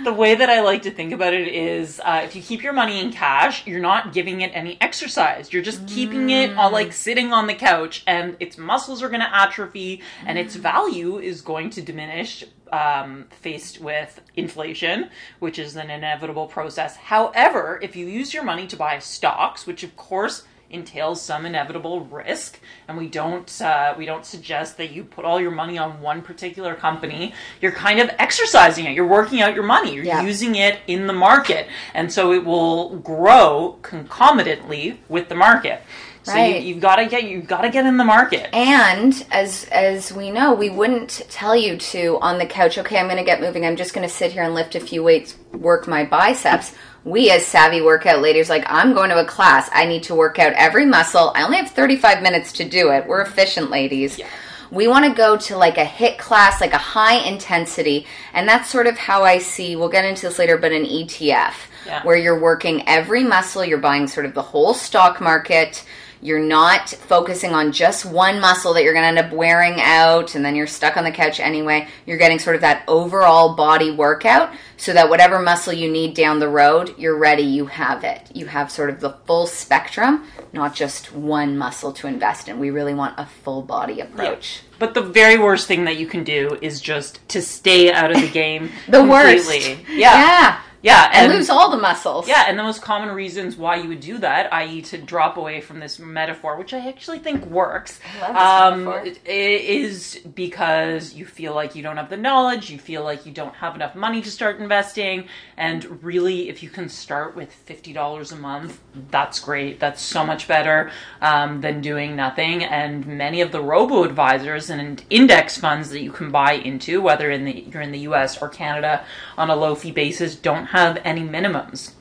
the 0.04 0.12
way 0.12 0.34
that 0.36 0.48
I 0.48 0.60
like 0.60 0.82
to 0.82 0.90
think 0.90 1.12
about 1.12 1.34
it 1.34 1.48
is, 1.48 2.00
uh, 2.04 2.22
if 2.24 2.36
you 2.36 2.42
keep 2.42 2.62
your 2.62 2.72
money 2.72 3.00
in 3.00 3.12
cash, 3.12 3.66
you're 3.66 3.80
not 3.80 4.12
giving 4.12 4.40
it 4.40 4.52
any 4.54 4.80
exercise. 4.80 5.52
You're 5.52 5.62
just 5.62 5.86
keeping 5.88 6.30
it 6.30 6.56
all 6.56 6.70
like 6.70 6.92
sitting 6.92 7.32
on 7.32 7.46
the 7.46 7.54
couch, 7.54 8.04
and 8.06 8.36
its 8.38 8.56
muscles 8.56 9.02
are 9.02 9.08
going 9.08 9.20
to 9.20 9.34
atrophy, 9.34 10.02
and 10.24 10.38
its 10.38 10.54
value 10.54 11.18
is 11.18 11.40
going 11.42 11.70
to 11.70 11.82
diminish. 11.82 12.44
Um, 12.72 13.26
faced 13.30 13.80
with 13.80 14.20
inflation, 14.34 15.10
which 15.38 15.56
is 15.56 15.76
an 15.76 15.88
inevitable 15.88 16.48
process. 16.48 16.96
However, 16.96 17.78
if 17.80 17.94
you 17.94 18.06
use 18.06 18.34
your 18.34 18.42
money 18.42 18.66
to 18.66 18.76
buy 18.76 18.98
stocks, 18.98 19.68
which 19.68 19.84
of 19.84 19.94
course 19.94 20.42
entails 20.70 21.22
some 21.22 21.46
inevitable 21.46 22.00
risk 22.00 22.58
and 22.88 22.96
we 22.98 23.06
don't 23.08 23.60
uh, 23.62 23.94
we 23.96 24.04
don't 24.06 24.24
suggest 24.26 24.76
that 24.78 24.90
you 24.90 25.04
put 25.04 25.24
all 25.24 25.40
your 25.40 25.50
money 25.50 25.78
on 25.78 26.00
one 26.00 26.22
particular 26.22 26.74
company. 26.74 27.32
You're 27.60 27.72
kind 27.72 28.00
of 28.00 28.10
exercising 28.18 28.84
it. 28.86 28.92
You're 28.94 29.06
working 29.06 29.40
out 29.42 29.54
your 29.54 29.64
money. 29.64 29.94
You're 29.94 30.04
Yeah. 30.04 30.22
using 30.22 30.56
it 30.56 30.80
in 30.86 31.06
the 31.06 31.12
market. 31.12 31.68
And 31.94 32.12
so 32.12 32.32
it 32.32 32.44
will 32.44 32.96
grow 32.96 33.78
concomitantly 33.82 35.00
with 35.08 35.28
the 35.28 35.34
market 35.34 35.82
so 36.26 36.32
Right. 36.32 36.60
you, 36.60 36.74
you've 36.74 36.80
got 36.80 36.96
to 36.96 37.06
get 37.06 37.22
you've 37.22 37.46
got 37.46 37.60
to 37.60 37.70
get 37.70 37.86
in 37.86 37.98
the 37.98 38.04
market 38.04 38.52
And 38.52 39.24
as 39.30 39.64
as 39.70 40.12
we 40.12 40.32
know, 40.32 40.54
we 40.54 40.70
wouldn't 40.70 41.22
tell 41.30 41.54
you 41.54 41.76
to 41.76 42.18
on 42.20 42.38
the 42.38 42.46
couch. 42.46 42.78
Okay, 42.78 42.98
I'm 42.98 43.06
going 43.06 43.16
to 43.18 43.22
get 43.22 43.40
moving. 43.40 43.64
I'm 43.64 43.76
just 43.76 43.94
going 43.94 44.06
to 44.06 44.12
sit 44.12 44.32
here 44.32 44.42
and 44.42 44.52
lift 44.52 44.74
a 44.74 44.80
few 44.80 45.04
weights, 45.04 45.36
work 45.52 45.86
my 45.86 46.04
biceps. 46.04 46.74
We 47.04 47.30
as 47.30 47.46
savvy 47.46 47.80
workout 47.80 48.20
ladies, 48.22 48.50
like 48.50 48.64
I'm 48.66 48.92
going 48.92 49.10
to 49.10 49.20
a 49.20 49.24
class. 49.24 49.70
I 49.72 49.86
need 49.86 50.02
to 50.04 50.16
work 50.16 50.40
out 50.40 50.52
every 50.54 50.84
muscle. 50.84 51.30
I 51.36 51.44
only 51.44 51.58
have 51.58 51.70
35 51.70 52.20
minutes 52.20 52.50
to 52.54 52.68
do 52.68 52.90
it. 52.90 53.06
We're 53.06 53.20
efficient 53.20 53.70
ladies. 53.70 54.18
Yeah. 54.18 54.28
We 54.72 54.88
want 54.88 55.04
to 55.04 55.12
go 55.14 55.36
to 55.36 55.56
like 55.56 55.78
a 55.78 55.84
hit 55.84 56.18
class, 56.18 56.60
like 56.60 56.72
a 56.72 56.78
high 56.78 57.18
intensity, 57.24 58.04
and 58.32 58.48
that's 58.48 58.68
sort 58.68 58.88
of 58.88 58.98
how 58.98 59.22
I 59.22 59.38
see. 59.38 59.76
We'll 59.76 59.88
get 59.88 60.04
into 60.04 60.26
this 60.26 60.40
later, 60.40 60.58
but 60.58 60.72
an 60.72 60.82
ETF 60.82 61.54
Yeah. 61.86 62.02
where 62.02 62.16
you're 62.16 62.38
working 62.38 62.86
every 62.88 63.22
muscle. 63.22 63.64
You're 63.64 63.78
buying 63.78 64.06
sort 64.08 64.26
of 64.26 64.34
the 64.34 64.42
whole 64.42 64.74
stock 64.74 65.20
market 65.20 65.84
You're 66.22 66.40
not 66.40 66.88
focusing 66.88 67.52
on 67.52 67.72
just 67.72 68.06
one 68.06 68.40
muscle 68.40 68.72
that 68.74 68.82
you're 68.82 68.94
going 68.94 69.04
to 69.04 69.08
end 69.08 69.18
up 69.18 69.32
wearing 69.36 69.80
out 69.80 70.34
and 70.34 70.42
then 70.44 70.56
you're 70.56 70.66
stuck 70.66 70.96
on 70.96 71.04
the 71.04 71.10
couch 71.12 71.38
anyway. 71.40 71.88
You're 72.06 72.16
getting 72.16 72.38
sort 72.38 72.56
of 72.56 72.62
that 72.62 72.82
overall 72.88 73.54
body 73.54 73.90
workout 73.90 74.50
so 74.78 74.92
that 74.94 75.10
whatever 75.10 75.38
muscle 75.38 75.74
you 75.74 75.90
need 75.92 76.14
down 76.14 76.38
the 76.40 76.48
road, 76.48 76.94
you're 76.98 77.18
ready, 77.18 77.42
you 77.42 77.66
have 77.66 78.02
it. 78.02 78.22
You 78.34 78.46
have 78.46 78.70
sort 78.72 78.88
of 78.90 79.00
the 79.00 79.10
full 79.26 79.46
spectrum, 79.46 80.24
not 80.52 80.74
just 80.74 81.12
one 81.12 81.56
muscle 81.58 81.92
to 81.92 82.06
invest 82.06 82.48
in. 82.48 82.58
We 82.58 82.70
really 82.70 82.94
want 82.94 83.18
a 83.18 83.26
full 83.26 83.60
body 83.62 84.00
approach. 84.00 84.62
Yeah. 84.62 84.76
But 84.78 84.94
the 84.94 85.02
very 85.02 85.38
worst 85.38 85.66
thing 85.68 85.84
that 85.84 85.96
you 85.96 86.06
can 86.06 86.24
do 86.24 86.58
is 86.62 86.80
just 86.80 87.26
to 87.28 87.40
stay 87.42 87.92
out 87.92 88.10
of 88.10 88.20
the 88.20 88.28
game. 88.30 88.70
the 88.88 89.04
worst. 89.04 89.50
Yeah. 89.50 89.82
Yeah. 89.96 90.60
Yeah, 90.86 91.10
and, 91.12 91.32
and, 91.32 91.34
lose 91.34 91.50
all 91.50 91.68
the 91.72 91.78
muscles. 91.78 92.28
Yeah, 92.28 92.44
and 92.46 92.56
the 92.56 92.62
most 92.62 92.80
common 92.80 93.12
reasons 93.12 93.56
why 93.56 93.74
you 93.74 93.88
would 93.88 93.98
do 93.98 94.18
that, 94.18 94.52
i.e., 94.54 94.82
to 94.82 94.98
drop 94.98 95.36
away 95.36 95.60
from 95.60 95.80
this 95.80 95.98
metaphor, 95.98 96.56
which 96.56 96.72
I 96.72 96.88
actually 96.88 97.18
think 97.18 97.44
works, 97.46 97.98
um, 98.22 98.86
is 99.24 100.20
because 100.36 101.12
you 101.12 101.26
feel 101.26 101.56
like 101.56 101.74
you 101.74 101.82
don't 101.82 101.96
have 101.96 102.08
the 102.08 102.16
knowledge, 102.16 102.70
you 102.70 102.78
feel 102.78 103.02
like 103.02 103.26
you 103.26 103.32
don't 103.32 103.54
have 103.56 103.74
enough 103.74 103.96
money 103.96 104.22
to 104.22 104.30
start 104.30 104.60
investing, 104.60 105.26
and 105.56 106.04
really, 106.04 106.48
if 106.48 106.62
you 106.62 106.70
can 106.70 106.88
start 106.88 107.34
with 107.34 107.52
fifty 107.52 107.92
dollars 107.92 108.30
a 108.30 108.36
month, 108.36 108.78
that's 109.10 109.40
great. 109.40 109.80
That's 109.80 110.00
so 110.00 110.24
much 110.24 110.46
better 110.46 110.92
um, 111.20 111.62
than 111.62 111.80
doing 111.80 112.14
nothing. 112.14 112.62
And 112.62 113.04
many 113.08 113.40
of 113.40 113.50
the 113.50 113.60
robo 113.60 114.04
advisors 114.04 114.70
and 114.70 115.02
index 115.10 115.58
funds 115.58 115.90
that 115.90 116.02
you 116.02 116.12
can 116.12 116.30
buy 116.30 116.52
into, 116.52 117.00
whether 117.00 117.28
in 117.28 117.44
the 117.44 117.66
you're 117.72 117.82
in 117.82 117.90
the 117.90 118.06
U.S. 118.10 118.40
or 118.40 118.48
Canada, 118.48 119.04
on 119.36 119.50
a 119.50 119.56
low 119.56 119.74
fee 119.74 119.90
basis, 119.90 120.36
don't 120.36 120.66
have 120.66 120.75
any 120.76 121.22
minimums. 121.22 121.92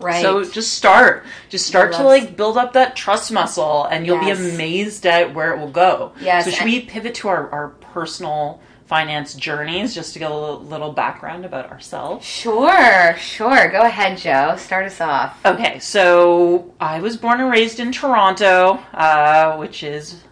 Right. 0.00 0.22
So 0.22 0.42
just 0.44 0.72
start. 0.74 1.24
Just 1.48 1.66
start 1.66 1.92
to 1.94 2.02
like 2.02 2.36
build 2.36 2.58
up 2.58 2.72
that 2.72 2.96
trust 2.96 3.30
muscle 3.32 3.84
and 3.84 4.04
you'll 4.04 4.22
Yes. 4.24 4.38
be 4.40 4.50
amazed 4.50 5.06
at 5.06 5.32
where 5.34 5.54
it 5.54 5.60
will 5.60 5.70
go. 5.70 6.12
Yes, 6.20 6.44
So 6.46 6.50
should 6.50 6.62
and- 6.62 6.70
we 6.70 6.80
pivot 6.80 7.14
to 7.16 7.28
our, 7.28 7.48
our 7.50 7.68
personal 7.68 8.60
finance 8.86 9.34
journeys 9.34 9.94
just 9.94 10.12
to 10.12 10.18
get 10.18 10.30
a 10.30 10.34
little, 10.34 10.60
little 10.60 10.92
background 10.92 11.44
about 11.44 11.70
ourselves? 11.70 12.26
Sure, 12.26 13.14
sure. 13.16 13.68
Go 13.70 13.82
ahead, 13.82 14.18
Joe. 14.18 14.56
Start 14.58 14.84
us 14.86 15.00
off. 15.00 15.38
Okay, 15.46 15.78
so 15.78 16.74
I 16.80 17.00
was 17.00 17.16
born 17.16 17.40
and 17.40 17.50
raised 17.50 17.78
in 17.80 17.92
Toronto, 17.92 18.80
uh, 18.92 19.56
which 19.56 19.82
is 19.84 20.22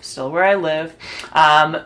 still 0.00 0.30
where 0.30 0.44
I 0.44 0.54
live. 0.54 0.96
Um, 1.34 1.76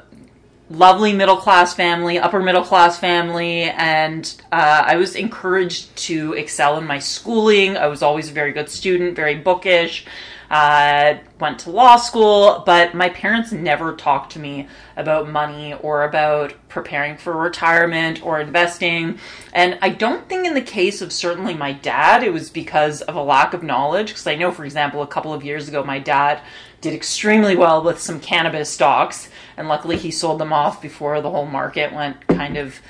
lovely 0.70 1.12
middle 1.12 1.36
class 1.36 1.74
family, 1.74 2.18
upper 2.18 2.40
middle 2.40 2.62
class 2.62 2.98
family, 2.98 3.62
and 3.64 4.34
uh, 4.52 4.84
I 4.86 4.96
was 4.96 5.14
encouraged 5.16 5.94
to 6.08 6.34
excel 6.34 6.78
in 6.78 6.84
my 6.84 6.98
schooling. 6.98 7.76
I 7.76 7.86
was 7.86 8.02
always 8.02 8.30
a 8.30 8.32
very 8.32 8.52
good 8.52 8.68
student, 8.68 9.16
very 9.16 9.36
bookish. 9.36 10.04
Uh, 10.50 11.18
went 11.38 11.58
to 11.58 11.70
law 11.70 11.96
school, 11.96 12.62
but 12.64 12.94
my 12.94 13.10
parents 13.10 13.52
never 13.52 13.94
talked 13.94 14.32
to 14.32 14.38
me 14.38 14.66
about 14.96 15.28
money 15.28 15.74
or 15.74 16.04
about 16.04 16.54
preparing 16.68 17.18
for 17.18 17.36
retirement 17.36 18.24
or 18.24 18.40
investing. 18.40 19.18
And 19.52 19.78
I 19.82 19.90
don't 19.90 20.26
think, 20.26 20.46
in 20.46 20.54
the 20.54 20.62
case 20.62 21.02
of 21.02 21.12
certainly 21.12 21.52
my 21.52 21.74
dad, 21.74 22.22
it 22.22 22.32
was 22.32 22.48
because 22.48 23.02
of 23.02 23.14
a 23.14 23.22
lack 23.22 23.52
of 23.52 23.62
knowledge. 23.62 24.08
Because 24.08 24.26
I 24.26 24.36
know, 24.36 24.50
for 24.50 24.64
example, 24.64 25.02
a 25.02 25.06
couple 25.06 25.34
of 25.34 25.44
years 25.44 25.68
ago, 25.68 25.84
my 25.84 25.98
dad 25.98 26.40
did 26.80 26.94
extremely 26.94 27.56
well 27.56 27.82
with 27.82 28.00
some 28.00 28.20
cannabis 28.20 28.70
stocks, 28.70 29.28
and 29.56 29.68
luckily 29.68 29.96
he 29.96 30.10
sold 30.10 30.40
them 30.40 30.52
off 30.52 30.80
before 30.80 31.20
the 31.20 31.30
whole 31.30 31.46
market 31.46 31.92
went 31.92 32.26
kind 32.28 32.56
of 32.56 32.80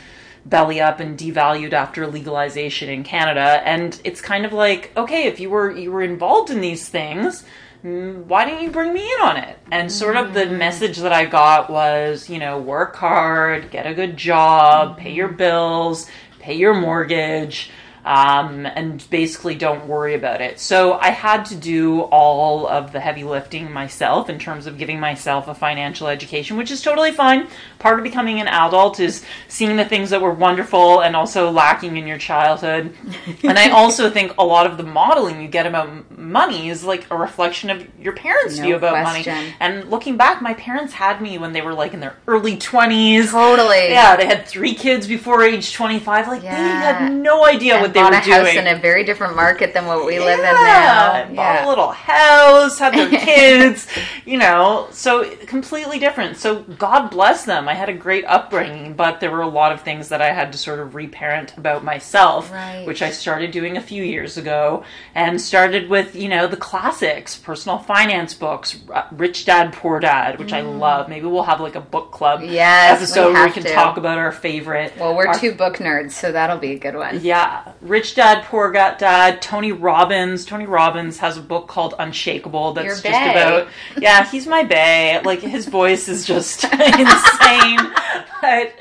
belly 0.48 0.80
up 0.80 1.00
and 1.00 1.18
devalued 1.18 1.72
after 1.72 2.06
legalization 2.06 2.88
in 2.88 3.04
Canada. 3.04 3.62
And 3.64 4.00
it's 4.04 4.20
kind 4.20 4.44
of 4.46 4.52
like, 4.52 4.92
okay, 4.96 5.24
if 5.24 5.40
you 5.40 5.50
were 5.50 5.70
you 5.76 5.92
were 5.92 6.02
involved 6.02 6.50
in 6.50 6.60
these 6.60 6.88
things, 6.88 7.44
mm, 7.84 8.24
why 8.24 8.44
didn't 8.44 8.62
you 8.62 8.70
bring 8.70 8.92
me 8.92 9.04
in 9.04 9.20
on 9.22 9.36
it? 9.36 9.58
And 9.70 9.90
sort 9.90 10.16
of 10.16 10.34
the 10.34 10.46
message 10.46 10.98
that 10.98 11.12
I 11.12 11.26
got 11.26 11.70
was, 11.70 12.28
you 12.28 12.38
know, 12.38 12.58
work 12.58 12.96
hard, 12.96 13.70
get 13.70 13.86
a 13.86 13.94
good 13.94 14.16
job, 14.16 14.98
pay 14.98 15.12
your 15.12 15.28
bills, 15.28 16.06
pay 16.38 16.54
your 16.54 16.74
mortgage. 16.74 17.70
Um, 18.08 18.64
and 18.64 19.04
basically 19.10 19.54
don't 19.54 19.86
worry 19.86 20.14
about 20.14 20.40
it. 20.40 20.58
So 20.58 20.94
I 20.94 21.10
had 21.10 21.44
to 21.46 21.54
do 21.54 22.00
all 22.04 22.66
of 22.66 22.90
the 22.90 23.00
heavy 23.00 23.22
lifting 23.22 23.70
myself 23.70 24.30
in 24.30 24.38
terms 24.38 24.66
of 24.66 24.78
giving 24.78 24.98
myself 24.98 25.46
a 25.46 25.54
financial 25.54 26.06
education, 26.08 26.56
which 26.56 26.70
is 26.70 26.80
totally 26.80 27.12
fine. 27.12 27.48
Part 27.78 27.98
of 27.98 28.04
becoming 28.04 28.40
an 28.40 28.48
adult 28.48 28.98
is 28.98 29.26
seeing 29.48 29.76
the 29.76 29.84
things 29.84 30.08
that 30.08 30.22
were 30.22 30.32
wonderful 30.32 31.00
and 31.00 31.14
also 31.14 31.50
lacking 31.50 31.98
in 31.98 32.06
your 32.06 32.16
childhood. 32.16 32.94
and 33.42 33.58
I 33.58 33.68
also 33.72 34.08
think 34.08 34.32
a 34.38 34.44
lot 34.44 34.64
of 34.66 34.78
the 34.78 34.84
modeling 34.84 35.42
you 35.42 35.48
get 35.48 35.66
about 35.66 36.10
money 36.18 36.70
is 36.70 36.82
like 36.84 37.06
a 37.10 37.16
reflection 37.16 37.68
of 37.68 37.86
your 38.00 38.14
parents' 38.14 38.56
No 38.56 38.62
view 38.64 38.76
about 38.76 39.02
question. 39.04 39.34
money. 39.34 39.54
And 39.60 39.90
looking 39.90 40.16
back, 40.16 40.40
my 40.40 40.54
parents 40.54 40.94
had 40.94 41.20
me 41.20 41.36
when 41.36 41.52
they 41.52 41.60
were 41.60 41.74
like 41.74 41.92
in 41.92 42.00
their 42.00 42.16
early 42.26 42.56
20s. 42.56 43.30
Totally. 43.32 43.90
Yeah, 43.90 44.16
they 44.16 44.24
had 44.24 44.46
three 44.46 44.74
kids 44.74 45.06
before 45.06 45.42
age 45.42 45.74
25. 45.74 46.26
Like, 46.28 46.40
they 46.40 46.48
had 46.48 47.12
no 47.12 47.44
idea 47.44 47.74
And 47.74 47.82
what 47.82 47.92
they 47.92 47.97
bought 48.02 48.12
were 48.12 48.18
a 48.18 48.20
house 48.20 48.54
in 48.54 48.66
a 48.66 48.78
very 48.78 49.04
different 49.04 49.36
market 49.36 49.74
than 49.74 49.86
what 49.86 50.04
we 50.06 50.18
live 50.18 50.38
in 50.38 50.44
now. 50.44 51.28
Bought 51.34 51.64
a 51.64 51.68
little 51.68 51.90
house, 51.90 52.78
had 52.78 52.94
their 52.94 53.08
kids, 53.20 53.86
you 54.24 54.38
know, 54.38 54.88
so 54.90 55.28
completely 55.46 55.98
different. 55.98 56.36
So 56.36 56.62
God 56.62 57.08
bless 57.10 57.44
them. 57.44 57.68
I 57.68 57.74
had 57.74 57.88
a 57.88 57.92
great 57.94 58.24
upbringing, 58.26 58.94
but 58.94 59.20
there 59.20 59.30
were 59.30 59.42
a 59.42 59.48
lot 59.48 59.72
of 59.72 59.82
things 59.82 60.08
that 60.08 60.22
I 60.22 60.32
had 60.32 60.52
to 60.52 60.58
sort 60.58 60.80
of 60.80 60.94
reparent 60.94 61.56
about 61.56 61.84
myself, 61.84 62.50
Right. 62.52 62.86
which 62.86 63.02
I 63.02 63.10
started 63.10 63.50
doing 63.50 63.76
a 63.76 63.80
few 63.80 64.02
years 64.02 64.36
ago 64.36 64.84
and 65.14 65.40
started 65.40 65.88
with, 65.88 66.14
you 66.16 66.28
know, 66.28 66.46
the 66.46 66.56
classics, 66.56 67.36
personal 67.36 67.78
finance 67.78 68.34
books, 68.34 68.76
Rich 69.12 69.44
Dad, 69.44 69.72
Poor 69.72 70.00
Dad, 70.00 70.38
which 70.38 70.52
I 70.52 70.60
love. 70.60 71.08
Maybe 71.08 71.26
we'll 71.26 71.42
have 71.44 71.60
like 71.60 71.74
a 71.74 71.80
book 71.80 72.10
club 72.12 72.40
Mm. 72.40 72.52
Yes, 72.52 72.98
we 73.00 73.04
episode 73.04 73.32
where 73.32 73.46
we 73.46 73.52
can 73.52 73.62
to. 73.64 73.72
talk 73.72 73.96
about 73.96 74.18
our 74.18 74.32
favorite. 74.32 74.92
Well, 74.98 75.14
we're 75.16 75.26
our 75.28 75.34
two 75.38 75.52
book 75.52 75.76
nerds, 75.78 76.12
so 76.12 76.30
that'll 76.32 76.58
be 76.58 76.72
a 76.72 76.78
good 76.78 76.94
one. 76.94 77.20
yeah, 77.22 77.72
Rich 77.88 78.14
Dad 78.14 78.44
Poor 78.44 78.70
Got 78.70 78.98
Dad. 78.98 79.40
Tony 79.42 79.72
Robbins. 79.72 80.44
Tony 80.44 80.66
Robbins 80.66 81.18
has 81.18 81.36
a 81.36 81.42
book 81.42 81.66
called 81.68 81.94
Unshakable. 81.98 82.74
That's 82.74 82.84
Your 82.86 82.94
just 82.94 83.04
bae. 83.04 83.30
about. 83.32 83.68
Yeah, 83.98 84.24
he's 84.28 84.46
my 84.46 84.62
bae. 84.64 85.20
Like 85.24 85.40
his 85.40 85.66
voice 85.66 86.08
is 86.08 86.26
just 86.26 86.64
insane, 86.72 87.78
but. 88.42 88.74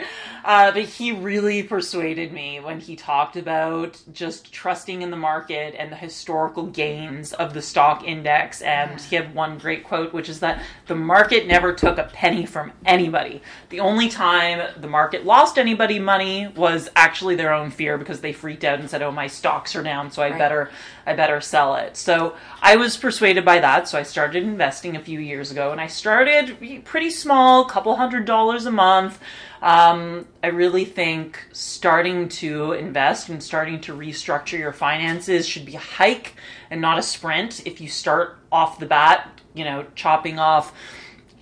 Uh, 0.47 0.71
but 0.71 0.83
he 0.83 1.11
really 1.11 1.61
persuaded 1.61 2.31
me 2.31 2.57
when 2.61 2.79
he 2.79 2.95
talked 2.95 3.35
about 3.35 4.01
just 4.13 4.53
trusting 4.53 5.01
in 5.01 5.11
the 5.11 5.17
market 5.17 5.75
and 5.77 5.91
the 5.91 5.95
historical 5.97 6.67
gains 6.67 7.33
of 7.33 7.53
the 7.53 7.61
stock 7.61 8.05
index. 8.05 8.61
And 8.61 9.01
he 9.01 9.17
had 9.17 9.35
one 9.35 9.57
great 9.57 9.83
quote, 9.83 10.13
which 10.13 10.29
is 10.29 10.39
that 10.39 10.63
the 10.85 10.95
market 10.95 11.47
never 11.47 11.73
took 11.73 11.97
a 11.97 12.05
penny 12.13 12.45
from 12.45 12.71
anybody. 12.85 13.41
The 13.67 13.81
only 13.81 14.07
time 14.07 14.69
the 14.77 14.87
market 14.87 15.25
lost 15.25 15.57
anybody 15.57 15.99
money 15.99 16.47
was 16.55 16.87
actually 16.95 17.35
their 17.35 17.53
own 17.53 17.69
fear 17.69 17.97
because 17.97 18.21
they 18.21 18.31
freaked 18.31 18.63
out 18.63 18.79
and 18.79 18.89
said, 18.89 19.01
"Oh, 19.01 19.11
my 19.11 19.27
stocks 19.27 19.75
are 19.75 19.83
down, 19.83 20.11
so 20.11 20.23
I 20.23 20.29
Right. 20.29 20.39
better 20.39 20.71
I 21.05 21.13
better 21.13 21.41
sell 21.41 21.75
it." 21.75 21.97
So 21.97 22.35
I 22.61 22.77
was 22.77 22.95
persuaded 22.95 23.43
by 23.43 23.59
that, 23.59 23.89
so 23.89 23.99
I 23.99 24.03
started 24.03 24.43
investing 24.43 24.95
a 24.95 25.01
few 25.01 25.19
years 25.19 25.51
ago, 25.51 25.73
and 25.73 25.81
I 25.81 25.87
started 25.87 26.55
pretty 26.85 27.09
small, 27.09 27.65
couple 27.65 27.97
hundred 27.97 28.23
dollars 28.23 28.65
a 28.65 28.71
month. 28.71 29.19
Um, 29.61 30.27
I 30.43 30.47
really 30.47 30.85
think 30.85 31.43
starting 31.51 32.29
to 32.29 32.73
invest 32.73 33.29
and 33.29 33.41
starting 33.41 33.81
to 33.81 33.93
restructure 33.93 34.57
your 34.59 34.73
finances 34.73 35.47
should 35.47 35.65
be 35.65 35.75
a 35.75 35.79
hike 35.79 36.35
and 36.69 36.79
not 36.79 36.99
a 36.99 37.03
sprint. 37.03 37.65
If 37.65 37.81
you 37.81 37.87
start 37.87 38.37
off 38.51 38.79
the 38.79 38.85
bat, 38.85 39.41
you 39.53 39.63
know, 39.63 39.85
chopping 39.95 40.37
off 40.39 40.73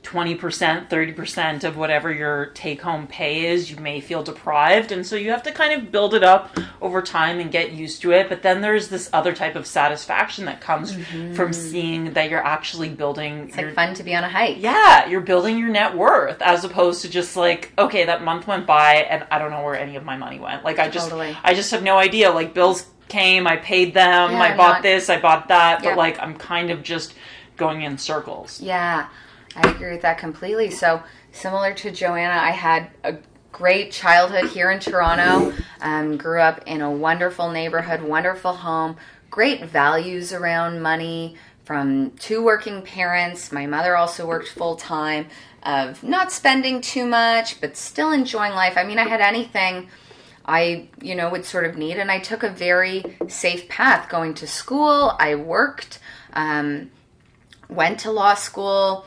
20%, 0.06 0.88
30% 0.88 1.64
of 1.64 1.76
whatever 1.76 2.14
your 2.14 2.48
take 2.48 2.82
home 2.82 3.08
pay 3.08 3.48
is, 3.48 3.72
you 3.72 3.78
may 3.78 4.00
feel 4.00 4.22
deprived. 4.22 4.92
And 4.92 5.06
so 5.06 5.16
you 5.16 5.32
have 5.32 5.44
to 5.44 5.52
kind 5.52 5.74
of 5.74 5.92
build 5.92 6.14
it 6.14 6.24
up 6.24 6.58
over 6.82 7.02
time 7.02 7.40
and 7.40 7.52
get 7.52 7.72
used 7.72 8.02
to 8.04 8.12
it. 8.12 8.30
But 8.30 8.44
then 8.44 8.62
there's 8.62 8.88
this 8.88 9.10
other 9.12 9.34
type 9.34 9.56
of 9.56 9.66
satisfaction 9.66 10.46
that 10.46 10.62
comes 10.62 10.94
mm-hmm. 10.94 11.34
from 11.34 11.52
seeing 11.52 12.14
that 12.14 12.30
you're 12.30 12.46
actually 12.46 12.90
building 12.90 13.48
It's 13.48 13.58
your 13.58 13.68
like 13.68 13.76
fun 13.76 13.94
to 13.96 14.04
be 14.04 14.16
on 14.16 14.24
a 14.24 14.30
hike. 14.30 14.58
yeah, 14.62 15.08
you're 15.08 15.22
building 15.22 15.58
your 15.58 15.70
net 15.70 15.96
worth 15.96 16.42
as 16.42 16.64
opposed 16.64 17.02
to 17.02 17.10
just 17.10 17.36
like, 17.36 17.74
okay, 17.78 18.06
that 18.06 18.24
month 18.24 18.48
went 18.48 18.68
by 18.68 18.96
and 18.96 19.26
I 19.32 19.40
don't 19.40 19.52
know 19.52 19.64
where 19.64 19.76
any 19.76 19.96
of 19.96 20.06
my 20.06 20.16
money 20.18 20.40
went. 20.40 20.64
Like 20.64 20.78
I 20.78 20.88
just 20.88 21.10
Totally. 21.10 21.36
I 21.44 21.56
just 21.56 21.72
have 21.72 21.82
no 21.84 21.98
idea. 21.98 22.32
Like 22.32 22.54
bills 22.54 22.86
came, 23.08 23.48
I 23.48 23.58
paid 23.58 23.94
them, 23.94 24.32
Yeah, 24.32 24.40
I 24.42 24.56
bought 24.56 24.74
not- 24.76 24.84
this, 24.84 25.10
I 25.10 25.20
bought 25.20 25.48
that, 25.48 25.84
Yep. 25.84 25.92
but 25.92 25.98
like 25.98 26.20
I'm 26.20 26.36
kind 26.36 26.70
of 26.70 26.84
just 26.84 27.16
going 27.58 27.82
in 27.82 27.98
circles. 27.98 28.62
Yeah, 28.62 29.08
I 29.56 29.72
agree 29.72 29.92
with 29.92 30.02
that 30.02 30.18
completely. 30.18 30.70
So, 30.70 31.02
similar 31.32 31.74
to 31.76 31.92
Joanna, 31.92 32.40
I 32.42 32.52
had 32.52 32.90
a 33.04 33.18
great 33.52 33.92
childhood 33.92 34.50
here 34.50 34.70
in 34.70 34.80
Toronto. 34.80 35.54
Um, 35.80 36.18
grew 36.18 36.42
up 36.42 36.62
in 36.66 36.82
a 36.82 36.92
wonderful 36.92 37.50
neighborhood, 37.50 38.02
wonderful 38.02 38.54
home, 38.54 38.98
great 39.30 39.66
values 39.66 40.34
around 40.34 40.82
money 40.82 41.38
from 41.64 42.12
two 42.12 42.44
working 42.44 42.82
parents. 42.82 43.52
My 43.52 43.66
mother 43.66 43.96
also 43.96 44.28
worked 44.28 44.50
full 44.50 44.76
time, 44.76 45.28
of 45.64 46.04
not 46.04 46.32
spending 46.32 46.82
too 46.82 47.06
much, 47.06 47.60
but 47.60 47.76
still 47.76 48.12
enjoying 48.12 48.54
life. 48.54 48.78
I 48.78 48.84
mean, 48.84 49.00
I 49.00 49.08
had 49.08 49.22
anything. 49.22 49.90
I, 50.46 50.90
you 51.02 51.16
know, 51.16 51.30
would 51.32 51.44
sort 51.44 51.66
of 51.66 51.76
need, 51.76 51.98
and 51.98 52.12
I 52.12 52.20
took 52.20 52.44
a 52.44 52.50
very 52.50 53.18
safe 53.28 53.68
path 53.68 54.10
going 54.10 54.36
to 54.36 54.48
school. 54.48 55.16
I 55.18 55.34
worked. 55.34 56.00
Um, 56.34 56.92
went 57.68 58.00
to 58.02 58.12
law 58.12 58.36
school, 58.36 59.06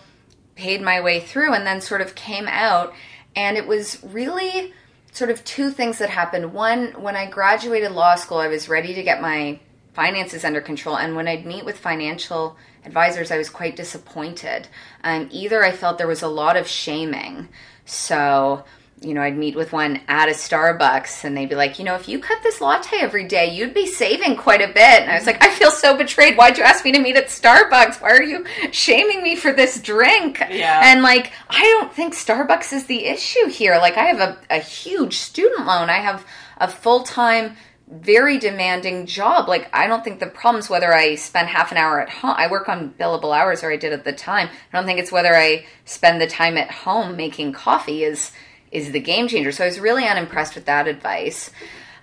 paid 0.59 0.83
my 0.83 1.00
way 1.00 1.21
through, 1.21 1.55
and 1.55 1.67
then 1.67 1.81
sort 1.81 2.03
of 2.03 2.15
came 2.15 2.47
out. 2.49 2.93
And 3.35 3.57
it 3.57 3.67
was 3.67 4.03
really 4.03 4.75
sort 5.12 5.31
of 5.31 5.45
two 5.45 5.71
things 5.71 5.99
that 5.99 6.11
happened. 6.11 6.53
One, 6.53 6.88
when 7.00 7.17
I 7.17 7.31
graduated 7.31 7.93
law 7.93 8.17
school, 8.17 8.38
I 8.38 8.49
was 8.49 8.69
ready 8.69 8.93
to 8.95 9.03
get 9.03 9.23
my 9.23 9.61
finances 9.95 10.45
under 10.45 10.61
control. 10.61 10.97
And 10.97 11.17
when 11.17 11.29
I'd 11.29 11.47
meet 11.47 11.65
with 11.65 11.79
financial 11.79 12.57
advisors, 12.85 13.31
I 13.31 13.38
was 13.38 13.49
quite 13.50 13.77
disappointed. 13.77 14.69
Um, 15.03 15.29
either 15.31 15.65
I 15.65 15.73
felt 15.73 15.99
there 15.99 16.07
was 16.07 16.23
a 16.23 16.29
lot 16.29 16.57
of 16.57 16.69
shaming. 16.69 17.49
So 17.85 18.65
you 19.00 19.14
know, 19.14 19.23
I'd 19.23 19.37
meet 19.37 19.55
with 19.55 19.73
one 19.73 20.00
at 20.09 20.28
a 20.28 20.33
Starbucks 20.33 21.25
and 21.25 21.37
they'd 21.37 21.49
be 21.49 21.55
like, 21.55 21.78
you 21.78 21.85
know, 21.85 21.95
if 21.95 22.09
you 22.09 22.19
cut 22.19 22.43
this 22.43 22.61
latte 22.61 22.99
every 22.99 23.25
day, 23.25 23.55
you'd 23.55 23.75
be 23.75 23.87
saving 23.87 24.37
quite 24.37 24.61
a 24.61 24.67
bit. 24.67 25.02
And 25.02 25.11
I 25.11 25.14
was 25.14 25.26
like, 25.26 25.43
I 25.43 25.50
feel 25.50 25.71
so 25.71 25.97
betrayed. 25.97 26.37
Why'd 26.37 26.59
you 26.59 26.64
ask 26.64 26.85
me 26.85 26.93
to 26.93 26.99
meet 26.99 27.17
at 27.17 27.26
Starbucks? 27.26 28.00
Why 28.00 28.11
are 28.11 28.23
you 28.23 28.45
shaming 28.73 29.23
me 29.23 29.37
for 29.37 29.52
this 29.52 29.81
drink? 29.81 30.43
Yeah. 30.50 30.81
And 30.85 31.02
like, 31.02 31.33
I 31.49 31.62
don't 31.62 31.93
think 31.93 32.14
Starbucks 32.14 32.73
is 32.73 32.87
the 32.87 33.05
issue 33.05 33.47
here. 33.49 33.76
Like, 33.76 33.97
I 33.97 34.05
have 34.05 34.21
a, 34.21 34.38
a 34.50 34.59
huge 34.59 35.19
student 35.19 35.67
loan. 35.67 35.90
I 35.90 35.99
have 35.99 36.26
a 36.57 36.67
full 36.67 37.05
time, 37.05 37.57
very 37.88 38.38
demanding 38.38 39.07
job. 39.07 39.49
Like, 39.49 39.71
I 39.73 39.87
don't 39.87 40.02
think 40.02 40.19
the 40.19 40.26
problem's 40.26 40.69
whether 40.69 40.93
I 40.93 41.14
spend 41.14 41.49
half 41.49 41.71
an 41.71 41.78
hour 41.78 42.00
at 42.00 42.11
home. 42.11 42.35
I 42.37 42.50
work 42.50 42.69
on 42.69 42.95
billable 42.99 43.37
hours, 43.37 43.62
or 43.62 43.71
I 43.71 43.76
did 43.76 43.93
at 43.93 44.05
the 44.05 44.12
time. 44.12 44.49
I 44.49 44.76
don't 44.76 44.87
think 44.87 44.99
it's 44.99 45.12
whether 45.12 45.37
I 45.37 45.67
spend 45.85 46.21
the 46.21 46.26
time 46.26 46.59
at 46.59 46.71
home 46.71 47.17
making 47.17 47.52
coffee 47.52 48.02
is 48.02 48.33
is 48.70 48.92
the 48.92 49.00
game 49.00 49.28
changer. 49.28 49.52
So 49.52 49.64
I 49.64 49.66
was 49.66 49.80
really 49.80 50.06
unimpressed 50.06 50.54
with 50.54 50.66
that 50.66 50.87
advice. 50.88 51.50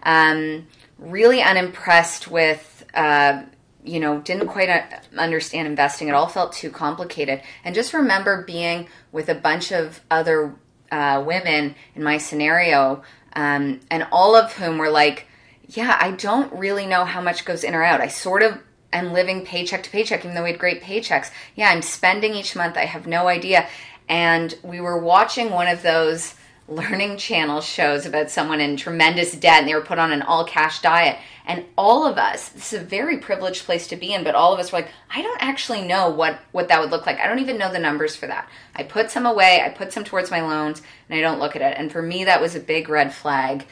Um, 0.03 0.67
really 0.97 1.41
unimpressed 1.41 2.29
with, 2.29 2.85
uh, 2.93 3.43
you 3.83 3.99
know, 3.99 4.19
didn't 4.19 4.47
quite 4.47 4.69
understand 5.17 5.67
investing. 5.67 6.07
It 6.07 6.13
all 6.13 6.27
felt 6.27 6.53
too 6.53 6.71
complicated. 6.71 7.41
And 7.63 7.75
just 7.75 7.93
remember 7.93 8.43
being 8.43 8.87
with 9.11 9.29
a 9.29 9.35
bunch 9.35 9.71
of 9.71 10.01
other 10.09 10.55
uh, 10.91 11.23
women 11.25 11.75
in 11.95 12.03
my 12.03 12.17
scenario, 12.17 13.03
um, 13.33 13.81
and 13.91 14.07
all 14.11 14.35
of 14.35 14.53
whom 14.53 14.77
were 14.77 14.89
like, 14.89 15.27
yeah, 15.67 15.97
I 15.99 16.11
don't 16.11 16.53
really 16.53 16.85
know 16.85 17.05
how 17.05 17.21
much 17.21 17.43
goes 17.43 17.63
in 17.63 17.75
or 17.75 17.83
out. 17.83 18.01
I 18.01 18.07
sort 18.07 18.43
of 18.43 18.59
am 18.93 19.11
living 19.11 19.45
paycheck 19.45 19.83
to 19.83 19.89
paycheck, 19.89 20.23
even 20.23 20.35
though 20.35 20.43
we 20.43 20.51
had 20.51 20.59
great 20.59 20.81
paychecks. 20.81 21.31
Yeah, 21.55 21.69
I'm 21.69 21.81
spending 21.81 22.33
each 22.33 22.55
month. 22.55 22.77
I 22.77 22.85
have 22.85 23.07
no 23.07 23.27
idea. 23.27 23.67
And 24.07 24.55
we 24.63 24.79
were 24.79 24.97
watching 24.97 25.49
one 25.49 25.67
of 25.67 25.81
those 25.81 26.35
learning 26.67 27.17
channel 27.17 27.61
shows 27.61 28.05
about 28.05 28.31
someone 28.31 28.59
in 28.59 28.75
tremendous 28.75 29.33
debt 29.33 29.59
and 29.59 29.67
they 29.67 29.75
were 29.75 29.81
put 29.81 29.99
on 29.99 30.11
an 30.11 30.23
all 30.23 30.43
cash 30.45 30.81
diet. 30.81 31.17
And 31.45 31.65
all 31.77 32.07
of 32.07 32.17
us, 32.17 32.49
this 32.49 32.73
is 32.73 32.81
a 32.81 32.85
very 32.85 33.17
privileged 33.17 33.65
place 33.65 33.87
to 33.87 33.95
be 33.95 34.13
in, 34.13 34.23
but 34.23 34.33
all 34.33 34.51
of 34.51 34.59
us 34.59 34.71
were 34.71 34.79
like, 34.79 34.89
I 35.13 35.21
don't 35.21 35.43
actually 35.43 35.83
know 35.83 36.09
what, 36.09 36.39
what 36.51 36.67
that 36.69 36.81
would 36.81 36.89
look 36.89 37.05
like. 37.05 37.19
I 37.19 37.27
don't 37.27 37.39
even 37.39 37.59
know 37.59 37.71
the 37.71 37.77
numbers 37.77 38.15
for 38.15 38.25
that. 38.25 38.49
I 38.75 38.81
put 38.81 39.11
some 39.11 39.27
away, 39.27 39.61
I 39.63 39.69
put 39.69 39.93
some 39.93 40.03
towards 40.03 40.31
my 40.31 40.41
loans, 40.41 40.81
and 41.07 41.19
I 41.19 41.21
don't 41.21 41.39
look 41.39 41.55
at 41.55 41.61
it. 41.61 41.77
And 41.77 41.91
for 41.91 42.01
me, 42.01 42.25
that 42.25 42.41
was 42.41 42.55
a 42.55 42.59
big 42.59 42.89
red 42.89 43.13
flag. 43.13 43.67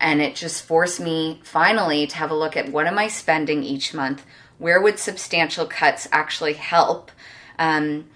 And 0.00 0.22
it 0.22 0.34
just 0.34 0.64
forced 0.64 0.98
me 0.98 1.40
finally 1.44 2.06
to 2.06 2.16
have 2.16 2.30
a 2.30 2.34
look 2.34 2.56
at 2.56 2.72
what 2.72 2.86
am 2.86 2.98
I 2.98 3.08
spending 3.08 3.62
each 3.62 3.92
month? 3.92 4.24
Where 4.56 4.80
would 4.80 4.98
substantial 4.98 5.66
cuts 5.66 6.08
actually 6.10 6.54
help? 6.54 7.10
Um, 7.58 8.06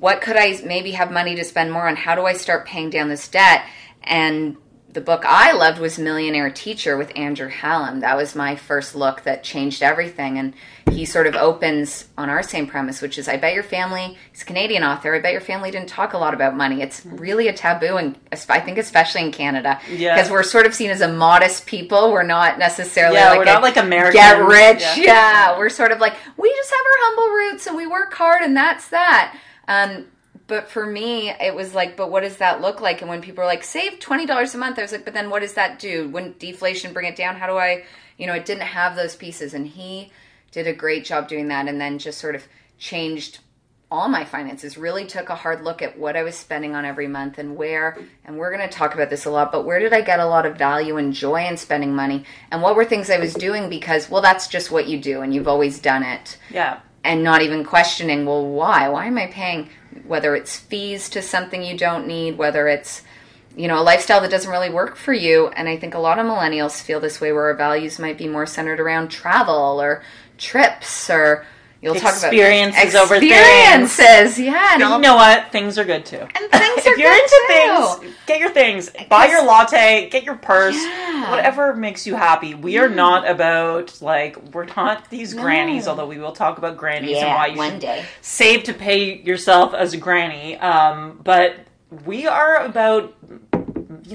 what 0.00 0.20
could 0.20 0.36
I 0.36 0.60
maybe 0.64 0.92
have 0.92 1.10
money 1.10 1.34
to 1.36 1.44
spend 1.44 1.72
more 1.72 1.88
on? 1.88 1.96
How 1.96 2.14
do 2.14 2.24
I 2.24 2.32
start 2.32 2.66
paying 2.66 2.90
down 2.90 3.08
this 3.08 3.28
debt? 3.28 3.64
And 4.02 4.56
the 4.92 5.00
book 5.00 5.24
I 5.24 5.52
loved 5.52 5.78
was 5.78 5.98
Millionaire 5.98 6.50
Teacher 6.50 6.98
with 6.98 7.16
Andrew 7.16 7.48
Hallam. 7.48 8.00
That 8.00 8.16
was 8.16 8.34
my 8.34 8.56
first 8.56 8.94
look 8.94 9.22
that 9.22 9.42
changed 9.42 9.82
everything. 9.82 10.38
And 10.38 10.54
he 10.90 11.06
sort 11.06 11.26
of 11.26 11.34
opens 11.34 12.08
on 12.18 12.28
our 12.28 12.42
same 12.42 12.66
premise, 12.66 13.00
which 13.00 13.16
is 13.16 13.26
I 13.26 13.38
bet 13.38 13.54
your 13.54 13.62
family, 13.62 14.18
he's 14.30 14.42
a 14.42 14.44
Canadian 14.44 14.84
author, 14.84 15.14
I 15.14 15.20
bet 15.20 15.32
your 15.32 15.40
family 15.40 15.70
didn't 15.70 15.88
talk 15.88 16.12
a 16.12 16.18
lot 16.18 16.34
about 16.34 16.54
money. 16.54 16.82
It's 16.82 17.06
really 17.06 17.48
a 17.48 17.54
taboo, 17.54 17.96
and 17.96 18.18
I 18.30 18.60
think 18.60 18.76
especially 18.76 19.22
in 19.22 19.32
Canada. 19.32 19.80
Yeah. 19.90 20.14
Because 20.14 20.30
we're 20.30 20.42
sort 20.42 20.66
of 20.66 20.74
seen 20.74 20.90
as 20.90 21.00
a 21.00 21.08
modest 21.08 21.64
people. 21.64 22.12
We're 22.12 22.22
not 22.22 22.58
necessarily 22.58 23.16
Yeah, 23.16 23.30
like 23.30 23.38
we're 23.38 23.44
not 23.46 23.62
like 23.62 23.78
Americans. 23.78 24.14
Get 24.14 24.44
rich. 24.44 24.82
Yeah. 24.98 25.04
Yeah. 25.04 25.58
We're 25.58 25.70
sort 25.70 25.92
of 25.92 26.00
like, 26.00 26.14
we 26.36 26.50
just 26.50 26.70
have 26.70 26.80
our 26.80 26.98
humble 26.98 27.34
roots 27.34 27.66
and 27.66 27.76
we 27.76 27.86
work 27.86 28.12
hard 28.12 28.42
and 28.42 28.54
that's 28.54 28.88
that. 28.88 29.38
Um, 29.72 30.06
but 30.46 30.68
for 30.68 30.84
me, 30.84 31.30
it 31.30 31.54
was 31.54 31.74
like, 31.74 31.96
but 31.96 32.10
what 32.10 32.22
does 32.22 32.36
that 32.38 32.60
look 32.60 32.80
like? 32.80 33.00
And 33.00 33.08
when 33.08 33.22
people 33.22 33.42
are 33.42 33.46
like, 33.46 33.64
save 33.64 34.00
twenty 34.00 34.26
dollars 34.26 34.54
a 34.54 34.58
month, 34.58 34.78
I 34.78 34.82
was 34.82 34.92
like, 34.92 35.04
but 35.04 35.14
then 35.14 35.30
what 35.30 35.40
does 35.40 35.54
that 35.54 35.78
do? 35.78 36.08
Wouldn't 36.08 36.38
deflation 36.38 36.92
bring 36.92 37.06
it 37.06 37.16
down? 37.16 37.36
How 37.36 37.46
do 37.46 37.56
I, 37.56 37.84
you 38.18 38.26
know, 38.26 38.34
it 38.34 38.44
didn't 38.44 38.62
have 38.62 38.96
those 38.96 39.16
pieces, 39.16 39.54
and 39.54 39.66
he 39.66 40.12
did 40.50 40.66
a 40.66 40.72
great 40.72 41.04
job 41.04 41.28
doing 41.28 41.48
that, 41.48 41.68
and 41.68 41.80
then 41.80 41.98
just 41.98 42.18
sort 42.18 42.34
of 42.34 42.46
changed 42.78 43.38
all 43.90 44.08
my 44.08 44.24
finances. 44.24 44.76
Really 44.76 45.06
took 45.06 45.28
a 45.28 45.34
hard 45.34 45.64
look 45.64 45.80
at 45.80 45.98
what 45.98 46.16
I 46.16 46.22
was 46.22 46.34
spending 46.34 46.74
on 46.74 46.84
every 46.84 47.08
month 47.08 47.38
and 47.38 47.56
where. 47.56 47.98
And 48.24 48.38
we're 48.38 48.54
going 48.54 48.66
to 48.66 48.74
talk 48.74 48.94
about 48.94 49.10
this 49.10 49.26
a 49.26 49.30
lot, 49.30 49.52
but 49.52 49.64
where 49.64 49.78
did 49.78 49.92
I 49.92 50.00
get 50.00 50.18
a 50.18 50.26
lot 50.26 50.46
of 50.46 50.56
value 50.56 50.96
and 50.96 51.12
joy 51.12 51.46
in 51.46 51.56
spending 51.56 51.94
money? 51.94 52.24
And 52.50 52.62
what 52.62 52.74
were 52.74 52.86
things 52.86 53.10
I 53.10 53.18
was 53.18 53.34
doing 53.34 53.68
because, 53.68 54.10
well, 54.10 54.22
that's 54.22 54.48
just 54.48 54.70
what 54.70 54.86
you 54.88 54.98
do, 54.98 55.20
and 55.20 55.34
you've 55.34 55.48
always 55.48 55.78
done 55.78 56.02
it 56.02 56.38
Yeah. 56.50 56.80
And 57.04 57.22
not 57.22 57.42
even 57.42 57.64
questioning, 57.64 58.24
well, 58.24 58.46
why? 58.46 58.88
Why 58.88 59.06
am 59.06 59.18
I 59.18 59.26
paying? 59.26 59.70
Whether 60.06 60.34
it's 60.34 60.58
fees 60.58 61.08
to 61.10 61.22
something 61.22 61.62
you 61.62 61.76
don't 61.76 62.06
need, 62.06 62.38
whether 62.38 62.68
it's 62.68 63.02
you 63.54 63.68
know 63.68 63.78
a 63.78 63.82
lifestyle 63.82 64.20
that 64.22 64.30
doesn't 64.30 64.50
really 64.50 64.70
work 64.70 64.96
for 64.96 65.12
you, 65.12 65.48
and 65.48 65.68
I 65.68 65.76
think 65.76 65.94
a 65.94 65.98
lot 65.98 66.18
of 66.18 66.26
millennials 66.26 66.80
feel 66.80 67.00
this 67.00 67.20
way, 67.20 67.32
where 67.32 67.44
our 67.44 67.54
values 67.54 67.98
might 67.98 68.18
be 68.18 68.28
more 68.28 68.46
centered 68.46 68.80
around 68.80 69.08
travel 69.08 69.80
or 69.80 70.02
trips 70.38 71.10
or 71.10 71.44
you'll 71.82 71.94
talk 71.94 72.16
about 72.16 72.32
Experiences 72.32 72.94
over 72.94 73.18
things. 73.18 73.32
experiences. 73.32 74.38
Yeah, 74.38 74.68
and 74.74 74.80
You 74.82 74.98
know 75.00 75.16
what? 75.16 75.50
Things 75.52 75.76
are 75.78 75.84
good 75.84 76.06
too. 76.06 76.16
And 76.20 76.50
things 76.50 76.52
are 76.86 76.92
if 76.92 76.98
you're 76.98 77.12
into 77.12 77.40
too. 77.48 77.98
things, 78.06 78.14
get 78.26 78.40
your 78.40 78.50
things. 78.50 78.90
Buy 79.08 79.26
your 79.26 79.44
latte, 79.44 80.08
get 80.08 80.22
your 80.24 80.36
purse, 80.36 80.76
Yeah. 80.76 81.30
whatever 81.30 81.74
makes 81.74 82.06
you 82.06 82.14
happy. 82.14 82.54
We 82.54 82.78
are 82.78 82.88
not 82.88 83.28
about 83.28 84.00
like 84.00 84.36
we're 84.54 84.66
not 84.76 85.10
these 85.10 85.34
No. 85.34 85.42
grannies, 85.42 85.86
although 85.88 86.06
we 86.06 86.18
will 86.18 86.32
talk 86.32 86.56
about 86.58 86.76
grannies 86.76 87.18
and 87.18 87.28
why 87.28 87.46
you 87.48 87.56
one 87.58 87.72
should 87.72 87.80
day. 87.80 88.04
save 88.20 88.62
to 88.64 88.72
pay 88.72 89.14
yourself 89.16 89.74
as 89.74 89.92
a 89.92 89.96
granny. 89.96 90.56
Um, 90.58 91.20
but 91.22 91.56
we 92.06 92.26
are 92.26 92.56
about 92.64 93.12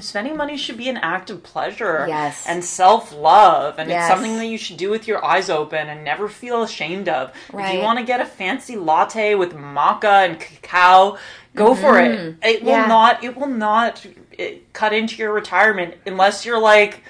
spending 0.02 0.36
money 0.38 0.58
should 0.58 0.78
be 0.78 0.90
an 0.90 0.98
act 0.98 1.30
of 1.30 1.44
pleasure 1.44 2.06
Yes. 2.08 2.46
and 2.48 2.64
self-love 2.64 3.76
and 3.80 3.90
Yes. 3.90 4.04
it's 4.04 4.14
something 4.14 4.38
that 4.38 4.46
you 4.48 4.58
should 4.58 4.78
do 4.78 4.90
with 4.90 5.08
your 5.08 5.24
eyes 5.24 5.50
open 5.50 5.88
and 5.90 6.04
never 6.04 6.28
feel 6.28 6.64
ashamed 6.64 7.08
of 7.10 7.32
if 7.54 7.74
you 7.74 7.82
want 7.82 8.00
to 8.00 8.06
get 8.06 8.20
a 8.22 8.26
fancy 8.26 8.76
latte 8.76 9.36
with 9.36 9.54
maca 9.54 10.26
and 10.26 10.40
cacao 10.40 11.18
go 11.56 11.74
for 11.76 12.00
it 12.00 12.12
it 12.44 12.64
will 12.64 12.68
Mm-hmm. 12.68 12.68
Yeah. 12.68 12.86
not 12.88 13.24
it 13.24 13.36
will 13.38 13.48
not 13.48 14.06
cut 14.74 14.94
into 14.94 15.16
your 15.18 15.32
retirement 15.34 15.96
unless 16.06 16.46
you're 16.46 16.60
like 16.60 17.02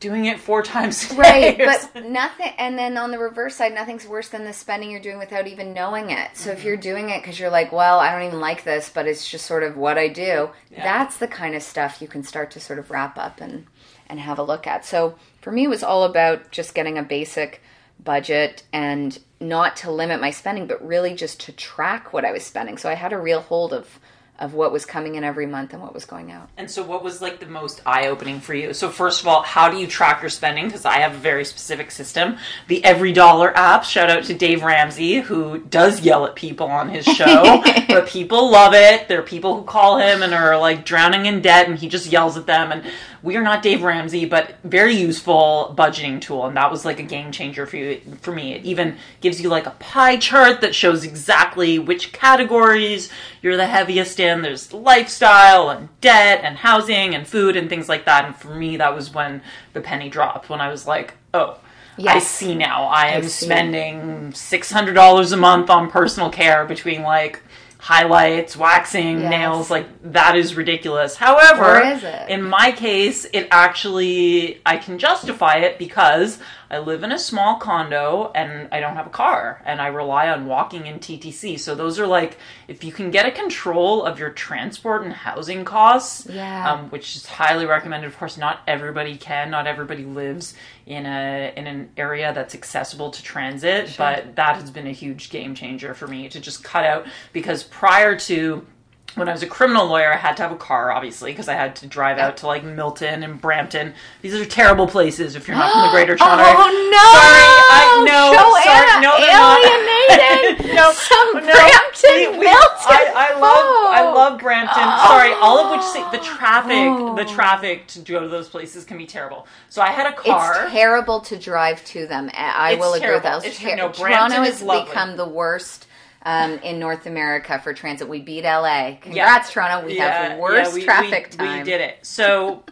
doing 0.00 0.24
it 0.24 0.40
four 0.40 0.62
times 0.62 1.12
right 1.14 1.56
but 1.58 1.80
something. 1.82 2.12
nothing 2.12 2.52
and 2.58 2.78
then 2.78 2.96
on 2.96 3.10
the 3.10 3.18
reverse 3.18 3.54
side 3.56 3.74
nothing's 3.74 4.06
worse 4.06 4.28
than 4.30 4.44
the 4.44 4.52
spending 4.52 4.90
you're 4.90 5.00
doing 5.00 5.18
without 5.18 5.46
even 5.46 5.72
knowing 5.72 6.10
it 6.10 6.30
so 6.34 6.48
Mm-hmm. 6.50 6.58
if 6.58 6.64
you're 6.64 6.76
doing 6.76 7.10
it 7.10 7.20
because 7.22 7.38
you're 7.38 7.50
like 7.50 7.70
well 7.70 7.98
i 8.00 8.10
don't 8.10 8.26
even 8.26 8.40
like 8.40 8.64
this 8.64 8.88
but 8.88 9.06
it's 9.06 9.28
just 9.30 9.46
sort 9.46 9.62
of 9.62 9.76
what 9.76 9.98
i 9.98 10.08
do 10.08 10.50
Yeah. 10.70 10.82
that's 10.82 11.18
the 11.18 11.28
kind 11.28 11.54
of 11.54 11.62
stuff 11.62 12.00
you 12.02 12.08
can 12.08 12.22
start 12.22 12.50
to 12.52 12.60
sort 12.60 12.78
of 12.78 12.90
wrap 12.90 13.16
up 13.18 13.40
and 13.40 13.66
and 14.08 14.18
have 14.18 14.38
a 14.38 14.42
look 14.42 14.66
at 14.66 14.84
so 14.84 15.16
for 15.42 15.52
me 15.52 15.64
it 15.64 15.68
was 15.70 15.82
all 15.82 16.04
about 16.04 16.50
just 16.50 16.74
getting 16.74 16.96
a 16.98 17.02
basic 17.02 17.62
budget 18.02 18.62
and 18.72 19.18
not 19.38 19.76
to 19.76 19.90
limit 19.90 20.20
my 20.20 20.30
spending 20.30 20.66
but 20.66 20.84
really 20.86 21.14
just 21.14 21.40
to 21.40 21.52
track 21.52 22.12
what 22.12 22.24
i 22.24 22.32
was 22.32 22.44
spending 22.44 22.78
so 22.78 22.88
i 22.88 22.94
had 22.94 23.12
a 23.12 23.18
real 23.18 23.40
hold 23.42 23.72
of 23.74 23.98
of 24.40 24.54
what 24.54 24.72
was 24.72 24.84
coming 24.86 25.14
in 25.14 25.22
every 25.22 25.46
month 25.46 25.72
and 25.72 25.82
what 25.82 25.92
was 25.92 26.04
going 26.04 26.32
out 26.32 26.48
And 26.56 26.70
so, 26.70 26.82
what 26.82 27.04
was 27.04 27.20
like 27.20 27.38
the 27.40 27.46
most 27.46 27.82
eye 27.86 28.06
opening 28.06 28.40
for 28.40 28.54
you? 28.54 28.72
So, 28.72 28.88
first 28.88 29.20
of 29.20 29.26
all, 29.26 29.42
how 29.42 29.70
do 29.70 29.76
you 29.76 29.86
track 29.86 30.22
your 30.22 30.30
spending? 30.30 30.66
Because 30.66 30.84
I 30.84 30.98
have 30.98 31.14
a 31.14 31.18
very 31.18 31.44
specific 31.44 31.90
system. 31.90 32.38
The 32.68 32.84
Every 32.84 33.12
Dollar 33.12 33.56
app. 33.56 33.84
Shout 33.84 34.10
out 34.10 34.24
to 34.24 34.34
Dave 34.34 34.62
Ramsey, 34.62 35.20
who 35.20 35.58
does 35.58 36.00
yell 36.00 36.26
at 36.26 36.34
people 36.34 36.66
on 36.66 36.88
his 36.88 37.04
show, 37.04 37.62
but 37.88 38.08
people 38.08 38.50
love 38.50 38.74
it. 38.74 39.08
There 39.08 39.20
are 39.20 39.22
people 39.22 39.56
who 39.56 39.64
call 39.64 39.98
him 39.98 40.22
and 40.22 40.32
are 40.32 40.58
like 40.58 40.84
drowning 40.84 41.26
in 41.26 41.42
debt, 41.42 41.68
and 41.68 41.78
he 41.78 41.88
just 41.88 42.06
yells 42.06 42.36
at 42.36 42.46
them. 42.46 42.72
And 42.72 42.84
we 43.22 43.36
are 43.36 43.42
not 43.42 43.62
Dave 43.62 43.82
Ramsey, 43.82 44.24
but 44.24 44.54
very 44.64 44.94
useful 44.94 45.74
budgeting 45.76 46.20
tool. 46.20 46.46
And 46.46 46.56
that 46.56 46.70
was 46.70 46.84
like 46.84 46.98
a 47.00 47.04
game 47.04 47.32
changer 47.32 47.66
for 47.66 47.76
you, 47.76 48.00
for 48.22 48.32
me. 48.32 48.54
It 48.54 48.64
even 48.64 48.96
gives 49.20 49.40
you 49.40 49.48
like 49.48 49.66
a 49.66 49.72
pie 49.72 50.16
chart 50.16 50.60
that 50.62 50.74
shows 50.74 51.04
exactly 51.04 51.78
which 51.78 52.12
categories 52.12 53.10
you're 53.42 53.56
the 53.56 53.66
heaviest 53.66 54.20
in. 54.20 54.42
There's 54.42 54.72
lifestyle 54.72 55.70
and 55.70 55.88
debt 56.00 56.40
and 56.42 56.56
housing 56.56 57.14
and 57.14 57.26
food 57.26 57.56
and 57.56 57.68
things 57.68 57.88
like 57.88 58.06
that. 58.06 58.24
And 58.24 58.36
for 58.36 58.54
me, 58.54 58.76
that 58.78 58.94
was 58.94 59.12
when 59.12 59.42
the 59.72 59.80
penny 59.80 60.08
dropped. 60.08 60.48
When 60.48 60.60
I 60.60 60.70
was 60.70 60.86
like, 60.86 61.14
oh. 61.34 61.58
I 61.98 62.18
see 62.18 62.54
now. 62.54 62.84
I 62.84 63.08
am 63.08 63.24
spending 63.24 64.32
six 64.32 64.70
hundred 64.70 64.94
dollars 64.94 65.32
a 65.32 65.36
month 65.36 65.68
on 65.68 65.90
personal 65.90 66.30
care 66.30 66.64
between 66.64 67.02
like 67.02 67.42
highlights, 67.80 68.56
waxing, 68.56 69.20
Yes. 69.22 69.30
nails. 69.30 69.70
Like 69.70 69.86
that 70.12 70.36
is 70.36 70.54
ridiculous. 70.54 71.16
However, 71.16 71.80
is 71.80 72.04
in 72.28 72.42
my 72.42 72.72
case, 72.72 73.24
it 73.32 73.48
actually 73.50 74.60
I 74.66 74.76
can 74.76 74.98
justify 74.98 75.56
it 75.56 75.78
because 75.78 76.38
I 76.70 76.78
live 76.78 77.02
in 77.02 77.10
a 77.10 77.18
small 77.18 77.56
condo 77.56 78.30
and 78.34 78.68
I 78.70 78.78
don't 78.78 78.94
have 78.94 79.06
a 79.08 79.10
car 79.10 79.60
and 79.64 79.80
I 79.80 79.88
rely 79.88 80.28
on 80.28 80.46
walking 80.46 80.86
in 80.86 81.00
TTC. 81.00 81.58
So 81.58 81.74
those 81.74 81.98
are 81.98 82.06
like 82.06 82.38
if 82.68 82.84
you 82.84 82.92
can 82.92 83.10
get 83.10 83.26
a 83.26 83.32
control 83.32 84.04
of 84.04 84.18
your 84.20 84.30
transport 84.30 85.02
and 85.02 85.12
housing 85.12 85.64
costs, 85.64 86.26
Yeah. 86.30 86.72
um, 86.72 86.88
which 86.90 87.16
is 87.16 87.26
highly 87.26 87.66
recommended. 87.66 88.06
Of 88.06 88.16
course, 88.16 88.36
not 88.38 88.60
everybody 88.68 89.16
can, 89.16 89.50
not 89.50 89.66
everybody 89.66 90.04
lives 90.04 90.54
in 90.86 91.06
a 91.06 91.52
in 91.56 91.66
an 91.66 91.90
area 91.96 92.32
that's 92.32 92.54
accessible 92.54 93.10
to 93.10 93.22
transit, 93.22 93.94
but 93.98 94.36
that 94.36 94.56
has 94.56 94.70
been 94.70 94.86
a 94.86 94.92
huge 94.92 95.30
game 95.30 95.54
changer 95.56 95.92
for 95.94 96.06
me 96.06 96.28
to 96.28 96.38
just 96.40 96.62
cut 96.62 96.84
out 96.84 97.04
because 97.32 97.64
prior 97.64 98.16
to 98.20 98.64
when 99.14 99.28
I 99.28 99.32
was 99.32 99.42
a 99.42 99.46
criminal 99.46 99.86
lawyer, 99.86 100.12
I 100.12 100.16
had 100.16 100.36
to 100.36 100.42
have 100.42 100.52
a 100.52 100.56
car, 100.56 100.92
obviously, 100.92 101.32
because 101.32 101.48
I 101.48 101.54
had 101.54 101.74
to 101.76 101.86
drive 101.86 102.18
out 102.18 102.36
to 102.38 102.46
like 102.46 102.62
Milton 102.64 103.22
and 103.22 103.40
Brampton. 103.40 103.94
These 104.22 104.34
are 104.34 104.44
terrible 104.44 104.86
places 104.86 105.34
if 105.36 105.48
you're 105.48 105.56
not 105.56 105.72
from 105.72 105.82
the 105.82 105.90
Greater 105.90 106.16
Toronto. 106.18 106.44
Oh 106.46 106.70
no! 106.90 107.06
Sorry, 107.18 107.44
I 107.72 108.04
know. 108.06 108.30
Sorry, 108.62 109.00
no, 109.02 109.18
they're 109.18 110.66
not. 110.66 110.74
no, 110.74 110.92
some 110.92 111.34
no, 111.34 111.52
Brampton, 111.52 112.32
we- 112.32 112.38
we- 112.38 112.44
Milton 112.44 112.70
I, 112.86 113.30
I 113.34 113.38
love, 113.38 113.64
I 113.92 114.02
oh. 114.06 114.14
love 114.14 114.40
Brampton. 114.40 114.82
Sorry, 114.82 115.32
all 115.34 115.58
of 115.58 115.70
which 115.70 115.82
say, 115.86 116.00
the 116.10 116.20
oh. 116.20 116.36
traffic, 116.36 116.70
Oh. 116.70 117.14
the 117.16 117.24
traffic 117.24 117.86
to 117.88 118.00
go 118.00 118.20
to 118.20 118.28
those 118.28 118.48
places 118.48 118.84
can 118.84 118.96
be 118.98 119.06
terrible. 119.06 119.46
So 119.68 119.82
I 119.82 119.88
had 119.90 120.06
a 120.06 120.12
car. 120.16 120.64
It's 120.64 120.72
terrible 120.72 121.20
to 121.20 121.36
drive 121.36 121.84
to 121.86 122.06
them. 122.06 122.30
I 122.34 122.72
It's 122.72 122.80
will 122.80 122.94
agree 122.94 123.12
with 123.12 123.22
that. 123.24 123.44
It's 123.44 123.58
Ter- 123.58 123.76
no, 123.76 123.90
Toronto 123.90 124.42
has 124.42 124.62
lovely. 124.62 124.88
become 124.88 125.16
the 125.16 125.26
worst 125.28 125.86
um, 126.22 126.58
in 126.58 126.78
North 126.78 127.06
America 127.06 127.58
for 127.62 127.72
transit. 127.72 128.08
We 128.08 128.20
beat 128.20 128.44
LA. 128.44 128.96
Congrats, 129.00 129.52
Toronto. 129.52 129.86
We 129.86 129.96
have 129.98 130.32
the 130.32 130.38
worst 130.38 130.74
we- 130.74 130.84
traffic 130.84 131.28
we, 131.32 131.36
time. 131.36 131.58
We 131.58 131.64
did 131.64 131.80
it. 131.80 131.98
So, 132.02 132.62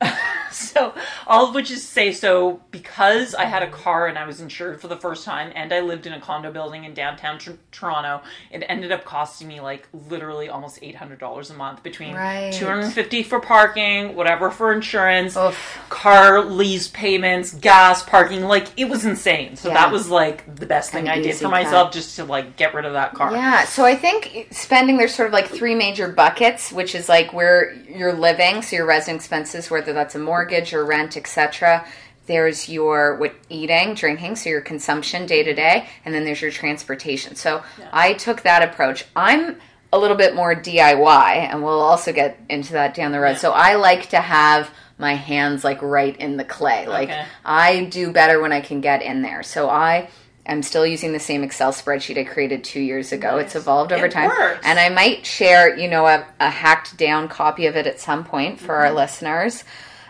so 0.50 0.94
all 1.26 1.48
of 1.48 1.54
which 1.54 1.70
is 1.70 1.80
to 1.80 1.86
say, 1.86 2.12
so 2.12 2.60
because 2.70 3.34
I 3.34 3.44
had 3.44 3.62
a 3.62 3.70
car 3.70 4.06
and 4.06 4.18
I 4.18 4.26
was 4.26 4.40
insured 4.40 4.80
for 4.80 4.88
the 4.88 4.96
first 4.96 5.24
time, 5.24 5.52
and 5.54 5.72
I 5.72 5.80
lived 5.80 6.06
in 6.06 6.12
a 6.12 6.20
condo 6.20 6.50
building 6.50 6.84
in 6.84 6.94
downtown 6.94 7.38
Tr- 7.38 7.52
Toronto, 7.70 8.22
it 8.50 8.64
ended 8.68 8.90
up 8.92 9.04
costing 9.04 9.48
me 9.48 9.60
like 9.60 9.86
literally 10.08 10.48
almost 10.48 10.78
eight 10.82 10.96
hundred 10.96 11.18
dollars 11.20 11.50
a 11.50 11.54
month 11.54 11.82
between 11.82 12.14
Right. 12.14 12.52
two 12.52 12.66
hundred 12.66 12.84
and 12.84 12.92
fifty 12.92 13.22
for 13.22 13.40
parking, 13.40 14.14
whatever 14.16 14.50
for 14.50 14.72
insurance, 14.72 15.36
Oof. 15.36 15.78
car 15.88 16.42
lease 16.44 16.88
payments, 16.88 17.52
gas, 17.54 18.02
parking. 18.02 18.42
Like 18.44 18.68
it 18.76 18.88
was 18.88 19.04
insane. 19.04 19.56
So 19.56 19.68
Yeah. 19.68 19.74
that 19.74 19.92
was 19.92 20.08
like 20.08 20.56
the 20.56 20.66
best 20.66 20.90
thing 20.90 21.08
An 21.08 21.18
I 21.18 21.22
did 21.22 21.34
for 21.36 21.42
cut. 21.42 21.50
myself, 21.50 21.92
just 21.92 22.16
to 22.16 22.24
like 22.24 22.56
get 22.56 22.74
rid 22.74 22.84
of 22.86 22.94
that 22.94 23.14
car. 23.14 23.32
Yeah, 23.32 23.64
so 23.64 23.84
I 23.84 23.94
think 23.96 24.48
spending 24.50 24.96
there's 24.96 25.14
sort 25.14 25.28
of 25.28 25.32
like 25.32 25.48
three 25.48 25.74
major 25.74 26.08
buckets, 26.08 26.72
which 26.72 26.94
is 26.94 27.08
like 27.08 27.32
where 27.32 27.72
you're 27.88 28.12
living, 28.14 28.62
so 28.62 28.76
your 28.76 28.86
resident 28.86 29.20
expenses, 29.20 29.70
whether 29.90 30.04
that's 30.04 30.14
a 30.14 30.18
mortgage 30.18 30.72
or 30.72 30.84
rent, 30.84 31.16
etc. 31.16 31.84
There's 32.26 32.68
your 32.68 33.16
what 33.16 33.34
eating, 33.48 33.94
drinking, 33.94 34.36
so 34.36 34.48
your 34.50 34.60
consumption 34.60 35.26
day 35.26 35.42
to 35.42 35.52
day, 35.52 35.88
and 36.04 36.14
then 36.14 36.24
there's 36.24 36.40
your 36.40 36.52
transportation. 36.52 37.34
So 37.34 37.62
I 37.92 38.12
took 38.14 38.42
that 38.42 38.62
approach. 38.62 39.04
I'm 39.16 39.56
a 39.92 39.98
little 39.98 40.16
bit 40.16 40.36
more 40.36 40.54
DIY, 40.54 41.32
and 41.34 41.64
we'll 41.64 41.80
also 41.80 42.12
get 42.12 42.38
into 42.48 42.72
that 42.74 42.94
down 42.94 43.10
the 43.10 43.18
road. 43.18 43.32
Yeah. 43.32 43.38
So 43.38 43.52
I 43.52 43.74
like 43.74 44.10
to 44.10 44.20
have 44.20 44.70
my 44.98 45.14
hands 45.14 45.64
like 45.64 45.82
right 45.82 46.16
in 46.16 46.36
the 46.36 46.44
clay. 46.44 46.86
Like 46.86 47.08
Okay. 47.08 47.24
I 47.44 47.84
do 47.86 48.12
better 48.12 48.40
when 48.40 48.52
I 48.52 48.60
can 48.60 48.80
get 48.80 49.02
in 49.02 49.22
there. 49.22 49.42
So 49.42 49.68
I 49.68 50.08
am 50.46 50.62
still 50.62 50.86
using 50.86 51.12
the 51.12 51.20
same 51.20 51.42
Excel 51.42 51.72
spreadsheet 51.72 52.18
I 52.18 52.24
created 52.24 52.64
two 52.64 52.80
years 52.80 53.12
ago. 53.12 53.38
It's 53.38 53.54
evolved 53.54 53.92
over 53.92 54.06
It 54.06 54.12
time. 54.12 54.28
works. 54.28 54.60
And 54.64 54.78
I 54.78 54.88
might 54.88 55.24
share, 55.26 55.76
you 55.76 55.88
know, 55.88 56.06
a, 56.06 56.26
a 56.40 56.50
hacked 56.50 56.96
down 56.96 57.28
copy 57.28 57.66
of 57.66 57.76
it 57.76 57.86
at 57.86 58.00
some 58.00 58.24
point 58.24 58.58
for 58.58 58.74
Mm-hmm. 58.74 58.86
our 58.86 58.92
listeners. 58.92 59.64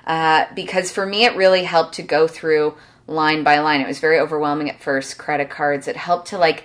Uh, 0.06 0.46
because 0.54 0.90
for 0.90 1.04
me, 1.06 1.24
it 1.24 1.36
really 1.36 1.64
helped 1.64 1.94
to 1.94 2.02
go 2.02 2.26
through 2.26 2.74
line 3.06 3.42
by 3.44 3.58
line. 3.58 3.80
It 3.80 3.86
was 3.88 3.98
very 3.98 4.18
overwhelming 4.18 4.70
at 4.70 4.80
first, 4.80 5.18
credit 5.18 5.50
cards. 5.50 5.86
It 5.88 5.96
helped 5.96 6.28
to 6.28 6.38
like 6.38 6.64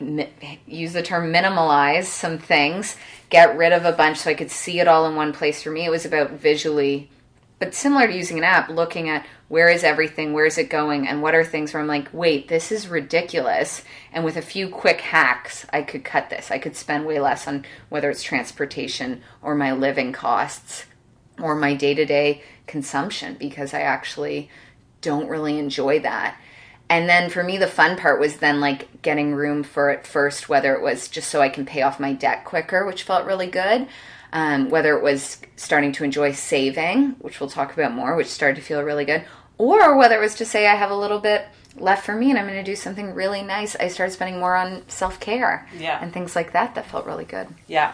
mi- 0.00 0.30
use 0.66 0.92
the 0.92 1.02
term 1.02 1.32
minimalize 1.32 2.04
some 2.04 2.38
things, 2.38 2.96
get 3.30 3.56
rid 3.56 3.72
of 3.72 3.84
a 3.84 3.92
bunch 3.92 4.18
so 4.18 4.30
I 4.30 4.34
could 4.34 4.50
see 4.50 4.80
it 4.80 4.88
all 4.88 5.06
in 5.06 5.14
one 5.16 5.32
place. 5.32 5.62
For 5.62 5.70
me, 5.70 5.84
it 5.84 5.90
was 5.90 6.04
about 6.06 6.30
visually, 6.32 7.10
but 7.58 7.74
similar 7.74 8.06
to 8.06 8.14
using 8.14 8.38
an 8.38 8.44
app, 8.44 8.68
looking 8.68 9.08
at 9.08 9.26
where 9.48 9.68
is 9.68 9.84
everything, 9.84 10.32
where 10.32 10.46
is 10.46 10.58
it 10.58 10.70
going, 10.70 11.06
and 11.06 11.22
what 11.22 11.34
are 11.34 11.44
things 11.44 11.72
where 11.72 11.80
I'm 11.80 11.88
like, 11.88 12.08
wait, 12.12 12.48
this 12.48 12.72
is 12.72 12.88
ridiculous. 12.88 13.82
And 14.12 14.24
with 14.24 14.36
a 14.36 14.42
few 14.42 14.68
quick 14.68 15.00
hacks, 15.00 15.66
I 15.72 15.82
could 15.82 16.04
cut 16.04 16.30
this. 16.30 16.50
I 16.50 16.58
could 16.58 16.76
spend 16.76 17.06
way 17.06 17.20
less 17.20 17.46
on 17.46 17.64
whether 17.88 18.10
it's 18.10 18.22
transportation 18.22 19.22
or 19.42 19.54
my 19.54 19.72
living 19.72 20.12
costs 20.12 20.86
or 21.40 21.54
my 21.54 21.74
day 21.74 21.94
to 21.94 22.04
day 22.04 22.42
consumption 22.66 23.36
because 23.38 23.74
I 23.74 23.80
actually 23.80 24.50
don't 25.00 25.28
really 25.28 25.58
enjoy 25.58 26.00
that. 26.00 26.36
And 26.88 27.08
then 27.08 27.30
for 27.30 27.42
me, 27.42 27.56
the 27.56 27.66
fun 27.66 27.96
part 27.96 28.20
was 28.20 28.36
then 28.36 28.60
like 28.60 29.02
getting 29.02 29.34
room 29.34 29.62
for 29.62 29.90
it 29.90 30.06
first, 30.06 30.48
whether 30.48 30.74
it 30.74 30.82
was 30.82 31.08
just 31.08 31.30
so 31.30 31.40
I 31.40 31.48
can 31.48 31.64
pay 31.64 31.82
off 31.82 31.98
my 32.00 32.12
debt 32.12 32.44
quicker, 32.44 32.84
which 32.84 33.04
felt 33.04 33.26
really 33.26 33.46
good. 33.46 33.86
Um, 34.34 34.68
whether 34.68 34.96
it 34.98 35.02
was 35.02 35.38
starting 35.56 35.92
to 35.92 36.04
enjoy 36.04 36.32
saving, 36.32 37.10
which 37.20 37.38
we'll 37.38 37.48
talk 37.48 37.72
about 37.72 37.92
more, 37.94 38.16
which 38.16 38.26
started 38.26 38.56
to 38.56 38.62
feel 38.62 38.82
really 38.82 39.04
good, 39.04 39.24
or 39.58 39.96
whether 39.96 40.16
it 40.16 40.20
was 40.20 40.34
to 40.34 40.44
say 40.44 40.66
I 40.66 40.74
have 40.74 40.90
a 40.90 40.96
little 40.96 41.20
bit 41.20 41.46
left 41.76 42.04
for 42.04 42.14
me 42.16 42.30
and 42.30 42.38
I'm 42.38 42.46
going 42.48 42.58
to 42.62 42.68
do 42.68 42.74
something 42.76 43.14
really 43.14 43.42
nice. 43.42 43.76
I 43.76 43.86
started 43.88 44.12
spending 44.12 44.40
more 44.40 44.56
on 44.56 44.82
self 44.88 45.20
care 45.20 45.68
Yeah. 45.78 46.00
and 46.02 46.12
things 46.12 46.34
like 46.34 46.52
that 46.52 46.74
that 46.74 46.86
felt 46.86 47.06
really 47.06 47.24
good. 47.24 47.46
Yeah. 47.68 47.92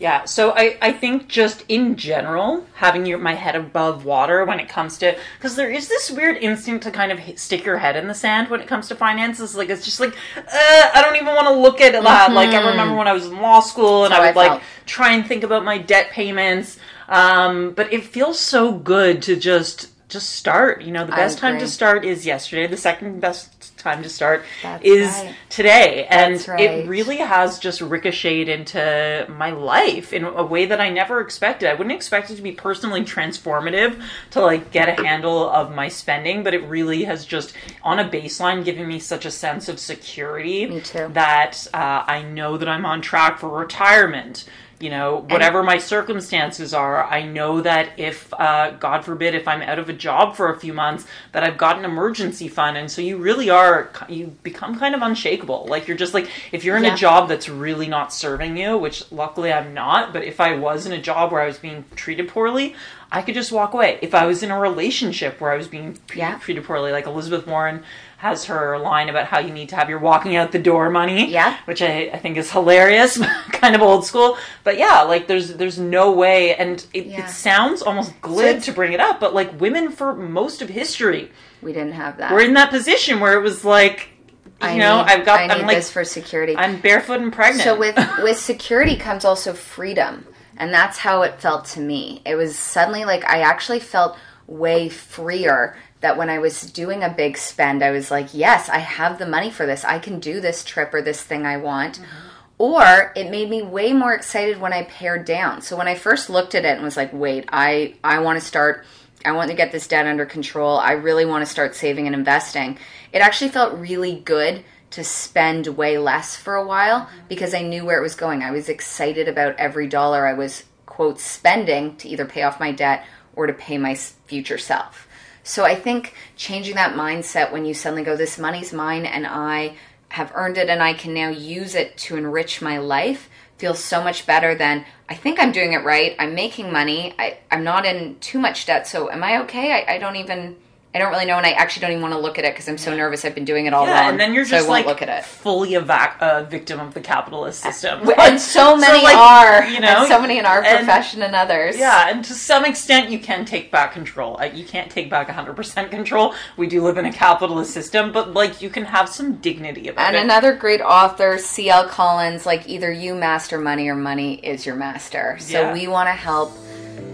Yeah, 0.00 0.24
so 0.24 0.52
I, 0.56 0.78
I 0.80 0.92
think 0.92 1.28
just 1.28 1.62
in 1.68 1.94
general, 1.94 2.66
having 2.72 3.04
your 3.04 3.18
my 3.18 3.34
head 3.34 3.54
above 3.54 4.06
water 4.06 4.46
when 4.46 4.58
it 4.58 4.66
comes 4.66 4.96
to 4.98 5.14
because 5.36 5.56
there 5.56 5.70
is 5.70 5.88
this 5.88 6.10
weird 6.10 6.38
instinct 6.38 6.84
to 6.84 6.90
kind 6.90 7.12
of 7.12 7.18
hit, 7.18 7.38
stick 7.38 7.66
your 7.66 7.76
head 7.76 7.96
in 7.96 8.08
the 8.08 8.14
sand 8.14 8.48
when 8.48 8.62
it 8.62 8.66
comes 8.66 8.88
to 8.88 8.94
finances. 8.94 9.54
Like 9.54 9.68
it's 9.68 9.84
just 9.84 10.00
like 10.00 10.14
uh, 10.38 10.90
I 10.94 11.02
don't 11.04 11.16
even 11.16 11.34
want 11.34 11.48
to 11.48 11.52
look 11.52 11.82
at 11.82 11.92
that. 11.92 12.32
Like 12.32 12.48
I 12.48 12.70
remember 12.70 12.96
when 12.96 13.08
I 13.08 13.12
was 13.12 13.26
in 13.26 13.42
law 13.42 13.60
school 13.60 14.06
and 14.06 14.12
That's 14.12 14.22
I 14.22 14.40
would 14.40 14.48
I 14.48 14.52
like 14.54 14.62
try 14.86 15.12
and 15.12 15.26
think 15.26 15.44
about 15.44 15.64
my 15.64 15.76
debt 15.76 16.10
payments. 16.10 16.78
Um, 17.10 17.72
but 17.72 17.92
it 17.92 18.02
feels 18.02 18.38
so 18.38 18.72
good 18.72 19.20
to 19.24 19.36
just 19.36 19.90
just 20.10 20.30
start. 20.30 20.82
You 20.82 20.92
know, 20.92 21.06
the 21.06 21.12
best 21.12 21.38
time 21.38 21.58
to 21.58 21.68
start 21.68 22.04
is 22.04 22.26
yesterday. 22.26 22.66
The 22.66 22.76
second 22.76 23.20
best 23.20 23.76
time 23.78 24.02
to 24.02 24.08
start 24.08 24.44
That's 24.62 24.84
is 24.84 25.08
right. 25.08 25.34
today, 25.48 26.06
and 26.10 26.34
That's 26.34 26.48
right. 26.48 26.60
it 26.60 26.88
really 26.88 27.18
has 27.18 27.58
just 27.58 27.80
ricocheted 27.80 28.48
into 28.48 29.26
my 29.30 29.50
life 29.50 30.12
in 30.12 30.24
a 30.24 30.44
way 30.44 30.66
that 30.66 30.80
I 30.80 30.90
never 30.90 31.20
expected. 31.20 31.68
I 31.68 31.74
wouldn't 31.74 31.94
expect 31.94 32.30
it 32.30 32.36
to 32.36 32.42
be 32.42 32.52
personally 32.52 33.02
transformative 33.02 34.02
to 34.32 34.40
like 34.40 34.70
get 34.70 34.88
a 34.88 35.02
handle 35.02 35.48
of 35.48 35.74
my 35.74 35.88
spending, 35.88 36.42
but 36.42 36.54
it 36.54 36.64
really 36.64 37.04
has 37.04 37.24
just 37.24 37.54
on 37.82 37.98
a 37.98 38.08
baseline 38.08 38.64
given 38.64 38.86
me 38.86 38.98
such 38.98 39.24
a 39.24 39.30
sense 39.30 39.68
of 39.68 39.78
security 39.78 40.66
that 41.10 41.66
uh, 41.72 42.04
I 42.06 42.22
know 42.22 42.56
that 42.56 42.68
I'm 42.68 42.84
on 42.84 43.00
track 43.00 43.38
for 43.38 43.48
retirement. 43.48 44.44
You 44.80 44.88
know, 44.88 45.26
whatever 45.28 45.62
my 45.62 45.76
circumstances 45.76 46.72
are, 46.72 47.04
I 47.04 47.22
know 47.22 47.60
that 47.60 47.90
if, 47.98 48.32
uh, 48.32 48.70
God 48.70 49.04
forbid, 49.04 49.34
if 49.34 49.46
I'm 49.46 49.60
out 49.60 49.78
of 49.78 49.90
a 49.90 49.92
job 49.92 50.34
for 50.36 50.50
a 50.50 50.58
few 50.58 50.72
months, 50.72 51.06
that 51.32 51.44
I've 51.44 51.58
got 51.58 51.78
an 51.78 51.84
emergency 51.84 52.48
fund. 52.48 52.78
And 52.78 52.90
so 52.90 53.02
you 53.02 53.18
really 53.18 53.50
are, 53.50 53.90
you 54.08 54.28
become 54.42 54.78
kind 54.78 54.94
of 54.94 55.02
unshakable. 55.02 55.66
Like 55.68 55.86
you're 55.86 55.98
just 55.98 56.14
like, 56.14 56.30
if 56.50 56.64
you're 56.64 56.78
in 56.78 56.84
Yeah. 56.84 56.94
a 56.94 56.96
job 56.96 57.28
that's 57.28 57.46
really 57.46 57.88
not 57.88 58.10
serving 58.10 58.56
you, 58.56 58.78
which 58.78 59.04
luckily 59.12 59.52
I'm 59.52 59.74
not, 59.74 60.14
but 60.14 60.24
if 60.24 60.40
I 60.40 60.56
was 60.56 60.86
in 60.86 60.92
a 60.92 61.02
job 61.02 61.30
where 61.30 61.42
I 61.42 61.46
was 61.46 61.58
being 61.58 61.84
treated 61.94 62.28
poorly, 62.28 62.74
I 63.12 63.20
could 63.20 63.34
just 63.34 63.52
walk 63.52 63.74
away. 63.74 63.98
If 64.00 64.14
I 64.14 64.24
was 64.24 64.42
in 64.42 64.50
a 64.50 64.58
relationship 64.58 65.42
where 65.42 65.52
I 65.52 65.56
was 65.56 65.68
being 65.68 65.98
Yeah. 66.14 66.38
treated 66.38 66.64
poorly, 66.64 66.90
like 66.90 67.06
Elizabeth 67.06 67.46
Warren 67.46 67.82
has 68.20 68.44
her 68.44 68.78
line 68.78 69.08
about 69.08 69.24
how 69.26 69.38
you 69.38 69.50
need 69.50 69.70
to 69.70 69.76
have 69.76 69.88
your 69.88 69.98
walking 69.98 70.36
out 70.36 70.52
the 70.52 70.58
door 70.58 70.90
money, 70.90 71.30
Yeah. 71.30 71.56
which 71.64 71.80
I, 71.80 72.10
I 72.12 72.18
think 72.18 72.36
is 72.36 72.50
hilarious, 72.52 73.18
kind 73.52 73.74
of 73.74 73.80
old 73.80 74.04
school. 74.04 74.36
But 74.62 74.76
yeah, 74.76 75.02
like 75.02 75.26
there's 75.26 75.54
there's 75.54 75.78
no 75.78 76.12
way, 76.12 76.54
and 76.54 76.84
it, 76.92 77.06
Yeah. 77.06 77.24
it 77.26 77.30
sounds 77.30 77.80
almost 77.80 78.20
glib 78.20 78.46
it's- 78.56 78.66
to 78.66 78.72
bring 78.72 78.92
it 78.92 79.00
up, 79.00 79.20
but 79.20 79.32
like 79.34 79.58
women 79.58 79.90
for 79.90 80.14
most 80.14 80.60
of 80.60 80.68
history 80.68 81.30
We 81.62 81.72
didn't 81.72 81.92
have 81.94 82.18
that. 82.18 82.32
We're 82.32 82.42
in 82.44 82.54
that 82.54 82.68
position 82.70 83.20
where 83.20 83.38
it 83.38 83.42
was 83.42 83.64
like, 83.64 84.10
you 84.44 84.68
I 84.68 84.76
know, 84.76 84.98
need, 85.02 85.10
I've 85.12 85.24
got, 85.24 85.40
I 85.40 85.46
need 85.46 85.52
I'm 85.62 85.66
like, 85.66 85.76
this 85.78 85.90
for 85.90 86.04
security. 86.04 86.54
I'm 86.54 86.78
barefoot 86.78 87.22
and 87.22 87.32
pregnant. 87.32 87.64
So 87.64 87.78
with 87.78 87.96
with 88.22 88.38
security 88.38 88.96
comes 88.96 89.24
also 89.24 89.54
freedom, 89.54 90.26
and 90.58 90.74
that's 90.74 90.98
how 90.98 91.22
it 91.22 91.40
felt 91.40 91.64
to 91.74 91.80
me. 91.80 92.20
It 92.26 92.34
was 92.34 92.58
suddenly 92.58 93.06
like 93.06 93.24
I 93.24 93.40
actually 93.40 93.80
felt 93.80 94.18
way 94.46 94.90
freer 94.90 95.76
that 96.00 96.16
when 96.16 96.30
I 96.30 96.38
was 96.38 96.62
doing 96.62 97.02
a 97.02 97.10
big 97.10 97.36
spend, 97.36 97.82
I 97.82 97.90
was 97.90 98.10
like, 98.10 98.32
yes, 98.32 98.68
I 98.68 98.78
have 98.78 99.18
the 99.18 99.26
money 99.26 99.50
for 99.50 99.66
this. 99.66 99.84
I 99.84 99.98
can 99.98 100.18
do 100.18 100.40
this 100.40 100.64
trip 100.64 100.94
or 100.94 101.02
this 101.02 101.22
thing 101.22 101.44
I 101.44 101.58
want. 101.58 101.98
Mm-hmm. 101.98 102.26
Or 102.58 103.12
it 103.16 103.30
made 103.30 103.48
me 103.48 103.62
way 103.62 103.94
more 103.94 104.12
excited 104.12 104.60
when 104.60 104.74
I 104.74 104.82
pared 104.84 105.24
down. 105.24 105.62
So 105.62 105.76
when 105.76 105.88
I 105.88 105.94
first 105.94 106.28
looked 106.28 106.54
at 106.54 106.66
it 106.66 106.74
and 106.74 106.82
was 106.82 106.96
like, 106.96 107.10
wait, 107.12 107.48
I 107.50 107.94
I 108.04 108.18
want 108.18 108.38
to 108.38 108.44
start 108.44 108.84
I 109.24 109.32
want 109.32 109.50
to 109.50 109.56
get 109.56 109.72
this 109.72 109.88
debt 109.88 110.06
under 110.06 110.26
control. 110.26 110.78
I 110.78 110.92
really 110.92 111.24
want 111.24 111.44
to 111.44 111.50
start 111.50 111.74
saving 111.74 112.06
and 112.06 112.14
investing. 112.14 112.78
It 113.12 113.20
actually 113.20 113.50
felt 113.50 113.78
really 113.78 114.16
good 114.16 114.62
to 114.90 115.04
spend 115.04 115.68
way 115.68 115.98
less 115.98 116.36
for 116.36 116.54
a 116.54 116.66
while 116.66 117.02
mm-hmm. 117.02 117.28
because 117.28 117.54
I 117.54 117.62
knew 117.62 117.84
where 117.84 117.98
it 117.98 118.02
was 118.02 118.14
going. 118.14 118.42
I 118.42 118.50
was 118.50 118.68
excited 118.68 119.28
about 119.28 119.56
every 119.56 119.86
dollar 119.86 120.26
I 120.26 120.34
was, 120.34 120.64
quote, 120.86 121.18
spending 121.18 121.96
to 121.96 122.08
either 122.08 122.24
pay 122.24 122.42
off 122.42 122.60
my 122.60 122.72
debt 122.72 123.04
or 123.34 123.46
to 123.46 123.52
pay 123.52 123.78
my 123.78 123.94
future 123.94 124.58
self. 124.58 125.06
So 125.42 125.64
I 125.64 125.74
think 125.74 126.14
changing 126.36 126.74
that 126.74 126.94
mindset 126.94 127.52
when 127.52 127.64
you 127.64 127.74
suddenly 127.74 128.04
go, 128.04 128.16
this 128.16 128.38
money's 128.38 128.72
mine 128.72 129.06
and 129.06 129.26
I 129.26 129.76
have 130.10 130.32
earned 130.34 130.58
it 130.58 130.68
and 130.68 130.82
I 130.82 130.92
can 130.92 131.14
now 131.14 131.28
use 131.28 131.74
it 131.74 131.96
to 131.98 132.16
enrich 132.16 132.60
my 132.60 132.78
life 132.78 133.28
feels 133.60 133.78
so 133.78 134.02
much 134.02 134.26
better 134.26 134.54
than 134.54 134.86
I 135.08 135.14
think 135.14 135.38
I'm 135.38 135.52
doing 135.52 135.74
it 135.74 135.84
right. 135.84 136.16
I'm 136.18 136.34
making 136.34 136.72
money. 136.72 137.14
I, 137.18 137.38
I'm 137.50 137.62
not 137.62 137.84
in 137.84 138.18
too 138.18 138.38
much 138.38 138.64
debt. 138.64 138.88
So 138.88 139.10
am 139.10 139.22
I 139.22 139.42
okay? 139.42 139.72
I, 139.72 139.96
I 139.96 139.98
don't 139.98 140.16
even 140.16 140.56
I 140.92 140.98
don't 140.98 141.10
really 141.12 141.24
know, 141.24 141.36
and 141.36 141.46
I 141.46 141.52
actually 141.52 141.82
don't 141.82 141.90
even 141.92 142.02
want 142.02 142.14
to 142.14 142.18
look 142.18 142.36
at 142.36 142.44
it 142.44 142.52
because 142.52 142.68
I'm 142.68 142.76
so 142.76 142.92
nervous. 142.96 143.24
I've 143.24 143.34
been 143.36 143.44
doing 143.44 143.66
it 143.66 143.72
all 143.72 143.86
Yeah, 143.86 144.00
wrong. 144.00 144.10
and 144.10 144.20
then 144.20 144.34
you're 144.34 144.44
so 144.44 144.50
just 144.56 144.68
won't 144.68 144.80
like 144.80 144.86
look 144.86 145.02
at 145.02 145.08
it. 145.08 145.24
fully 145.24 145.74
a 145.74 145.80
vac- 145.80 146.16
uh, 146.20 146.42
victim 146.42 146.80
of 146.80 146.94
the 146.94 147.00
capitalist 147.00 147.60
system. 147.62 148.10
And 148.18 148.40
so 148.58 148.76
many 148.76 149.00
like, 149.04 149.16
are, 149.16 149.64
you 149.66 149.78
know, 149.78 150.04
so 150.08 150.20
many 150.20 150.38
in 150.38 150.46
our 150.46 150.64
and- 150.64 150.78
profession 150.78 151.22
and 151.22 151.36
others. 151.36 151.78
Yeah, 151.78 152.08
and 152.08 152.24
to 152.24 152.34
some 152.34 152.64
extent, 152.64 153.08
you 153.08 153.20
can 153.20 153.44
take 153.44 153.70
back 153.70 153.92
control. 153.92 154.36
Uh, 154.40 154.46
You 154.46 154.64
can't 154.64 154.90
take 154.90 155.08
back 155.08 155.28
100% 155.28 155.90
control. 155.90 156.34
We 156.56 156.66
do 156.66 156.82
live 156.82 156.98
in 156.98 157.04
a 157.06 157.12
capitalist 157.12 157.70
system, 157.72 158.10
but 158.10 158.34
like 158.34 158.60
you 158.60 158.68
can 158.68 158.86
have 158.86 159.08
some 159.08 159.36
dignity 159.36 159.86
about 159.86 160.08
And 160.08 160.16
it. 160.16 160.20
And 160.22 160.28
another 160.28 160.54
great 160.54 160.80
author, 160.80 161.38
J.L. 161.54 161.86
Collins, 161.86 162.46
like 162.46 162.68
either 162.68 162.90
you 162.90 163.14
master 163.14 163.58
money 163.58 163.86
or 163.88 163.94
money 163.94 164.34
is 164.44 164.66
your 164.66 164.74
master. 164.74 165.36
So 165.38 165.60
Yeah. 165.60 165.72
we 165.72 165.86
want 165.86 166.08
to 166.08 166.14
help 166.14 166.50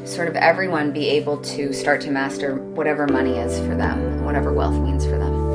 sort 0.06 0.28
of 0.28 0.36
everyone 0.36 0.92
be 0.92 1.08
able 1.08 1.38
to 1.38 1.72
start 1.72 2.00
to 2.02 2.10
master 2.10 2.56
whatever 2.56 3.06
money 3.06 3.38
is 3.38 3.58
for 3.60 3.74
them, 3.74 4.24
whatever 4.24 4.52
wealth 4.52 4.80
means 4.80 5.04
for 5.04 5.18
them. 5.18 5.45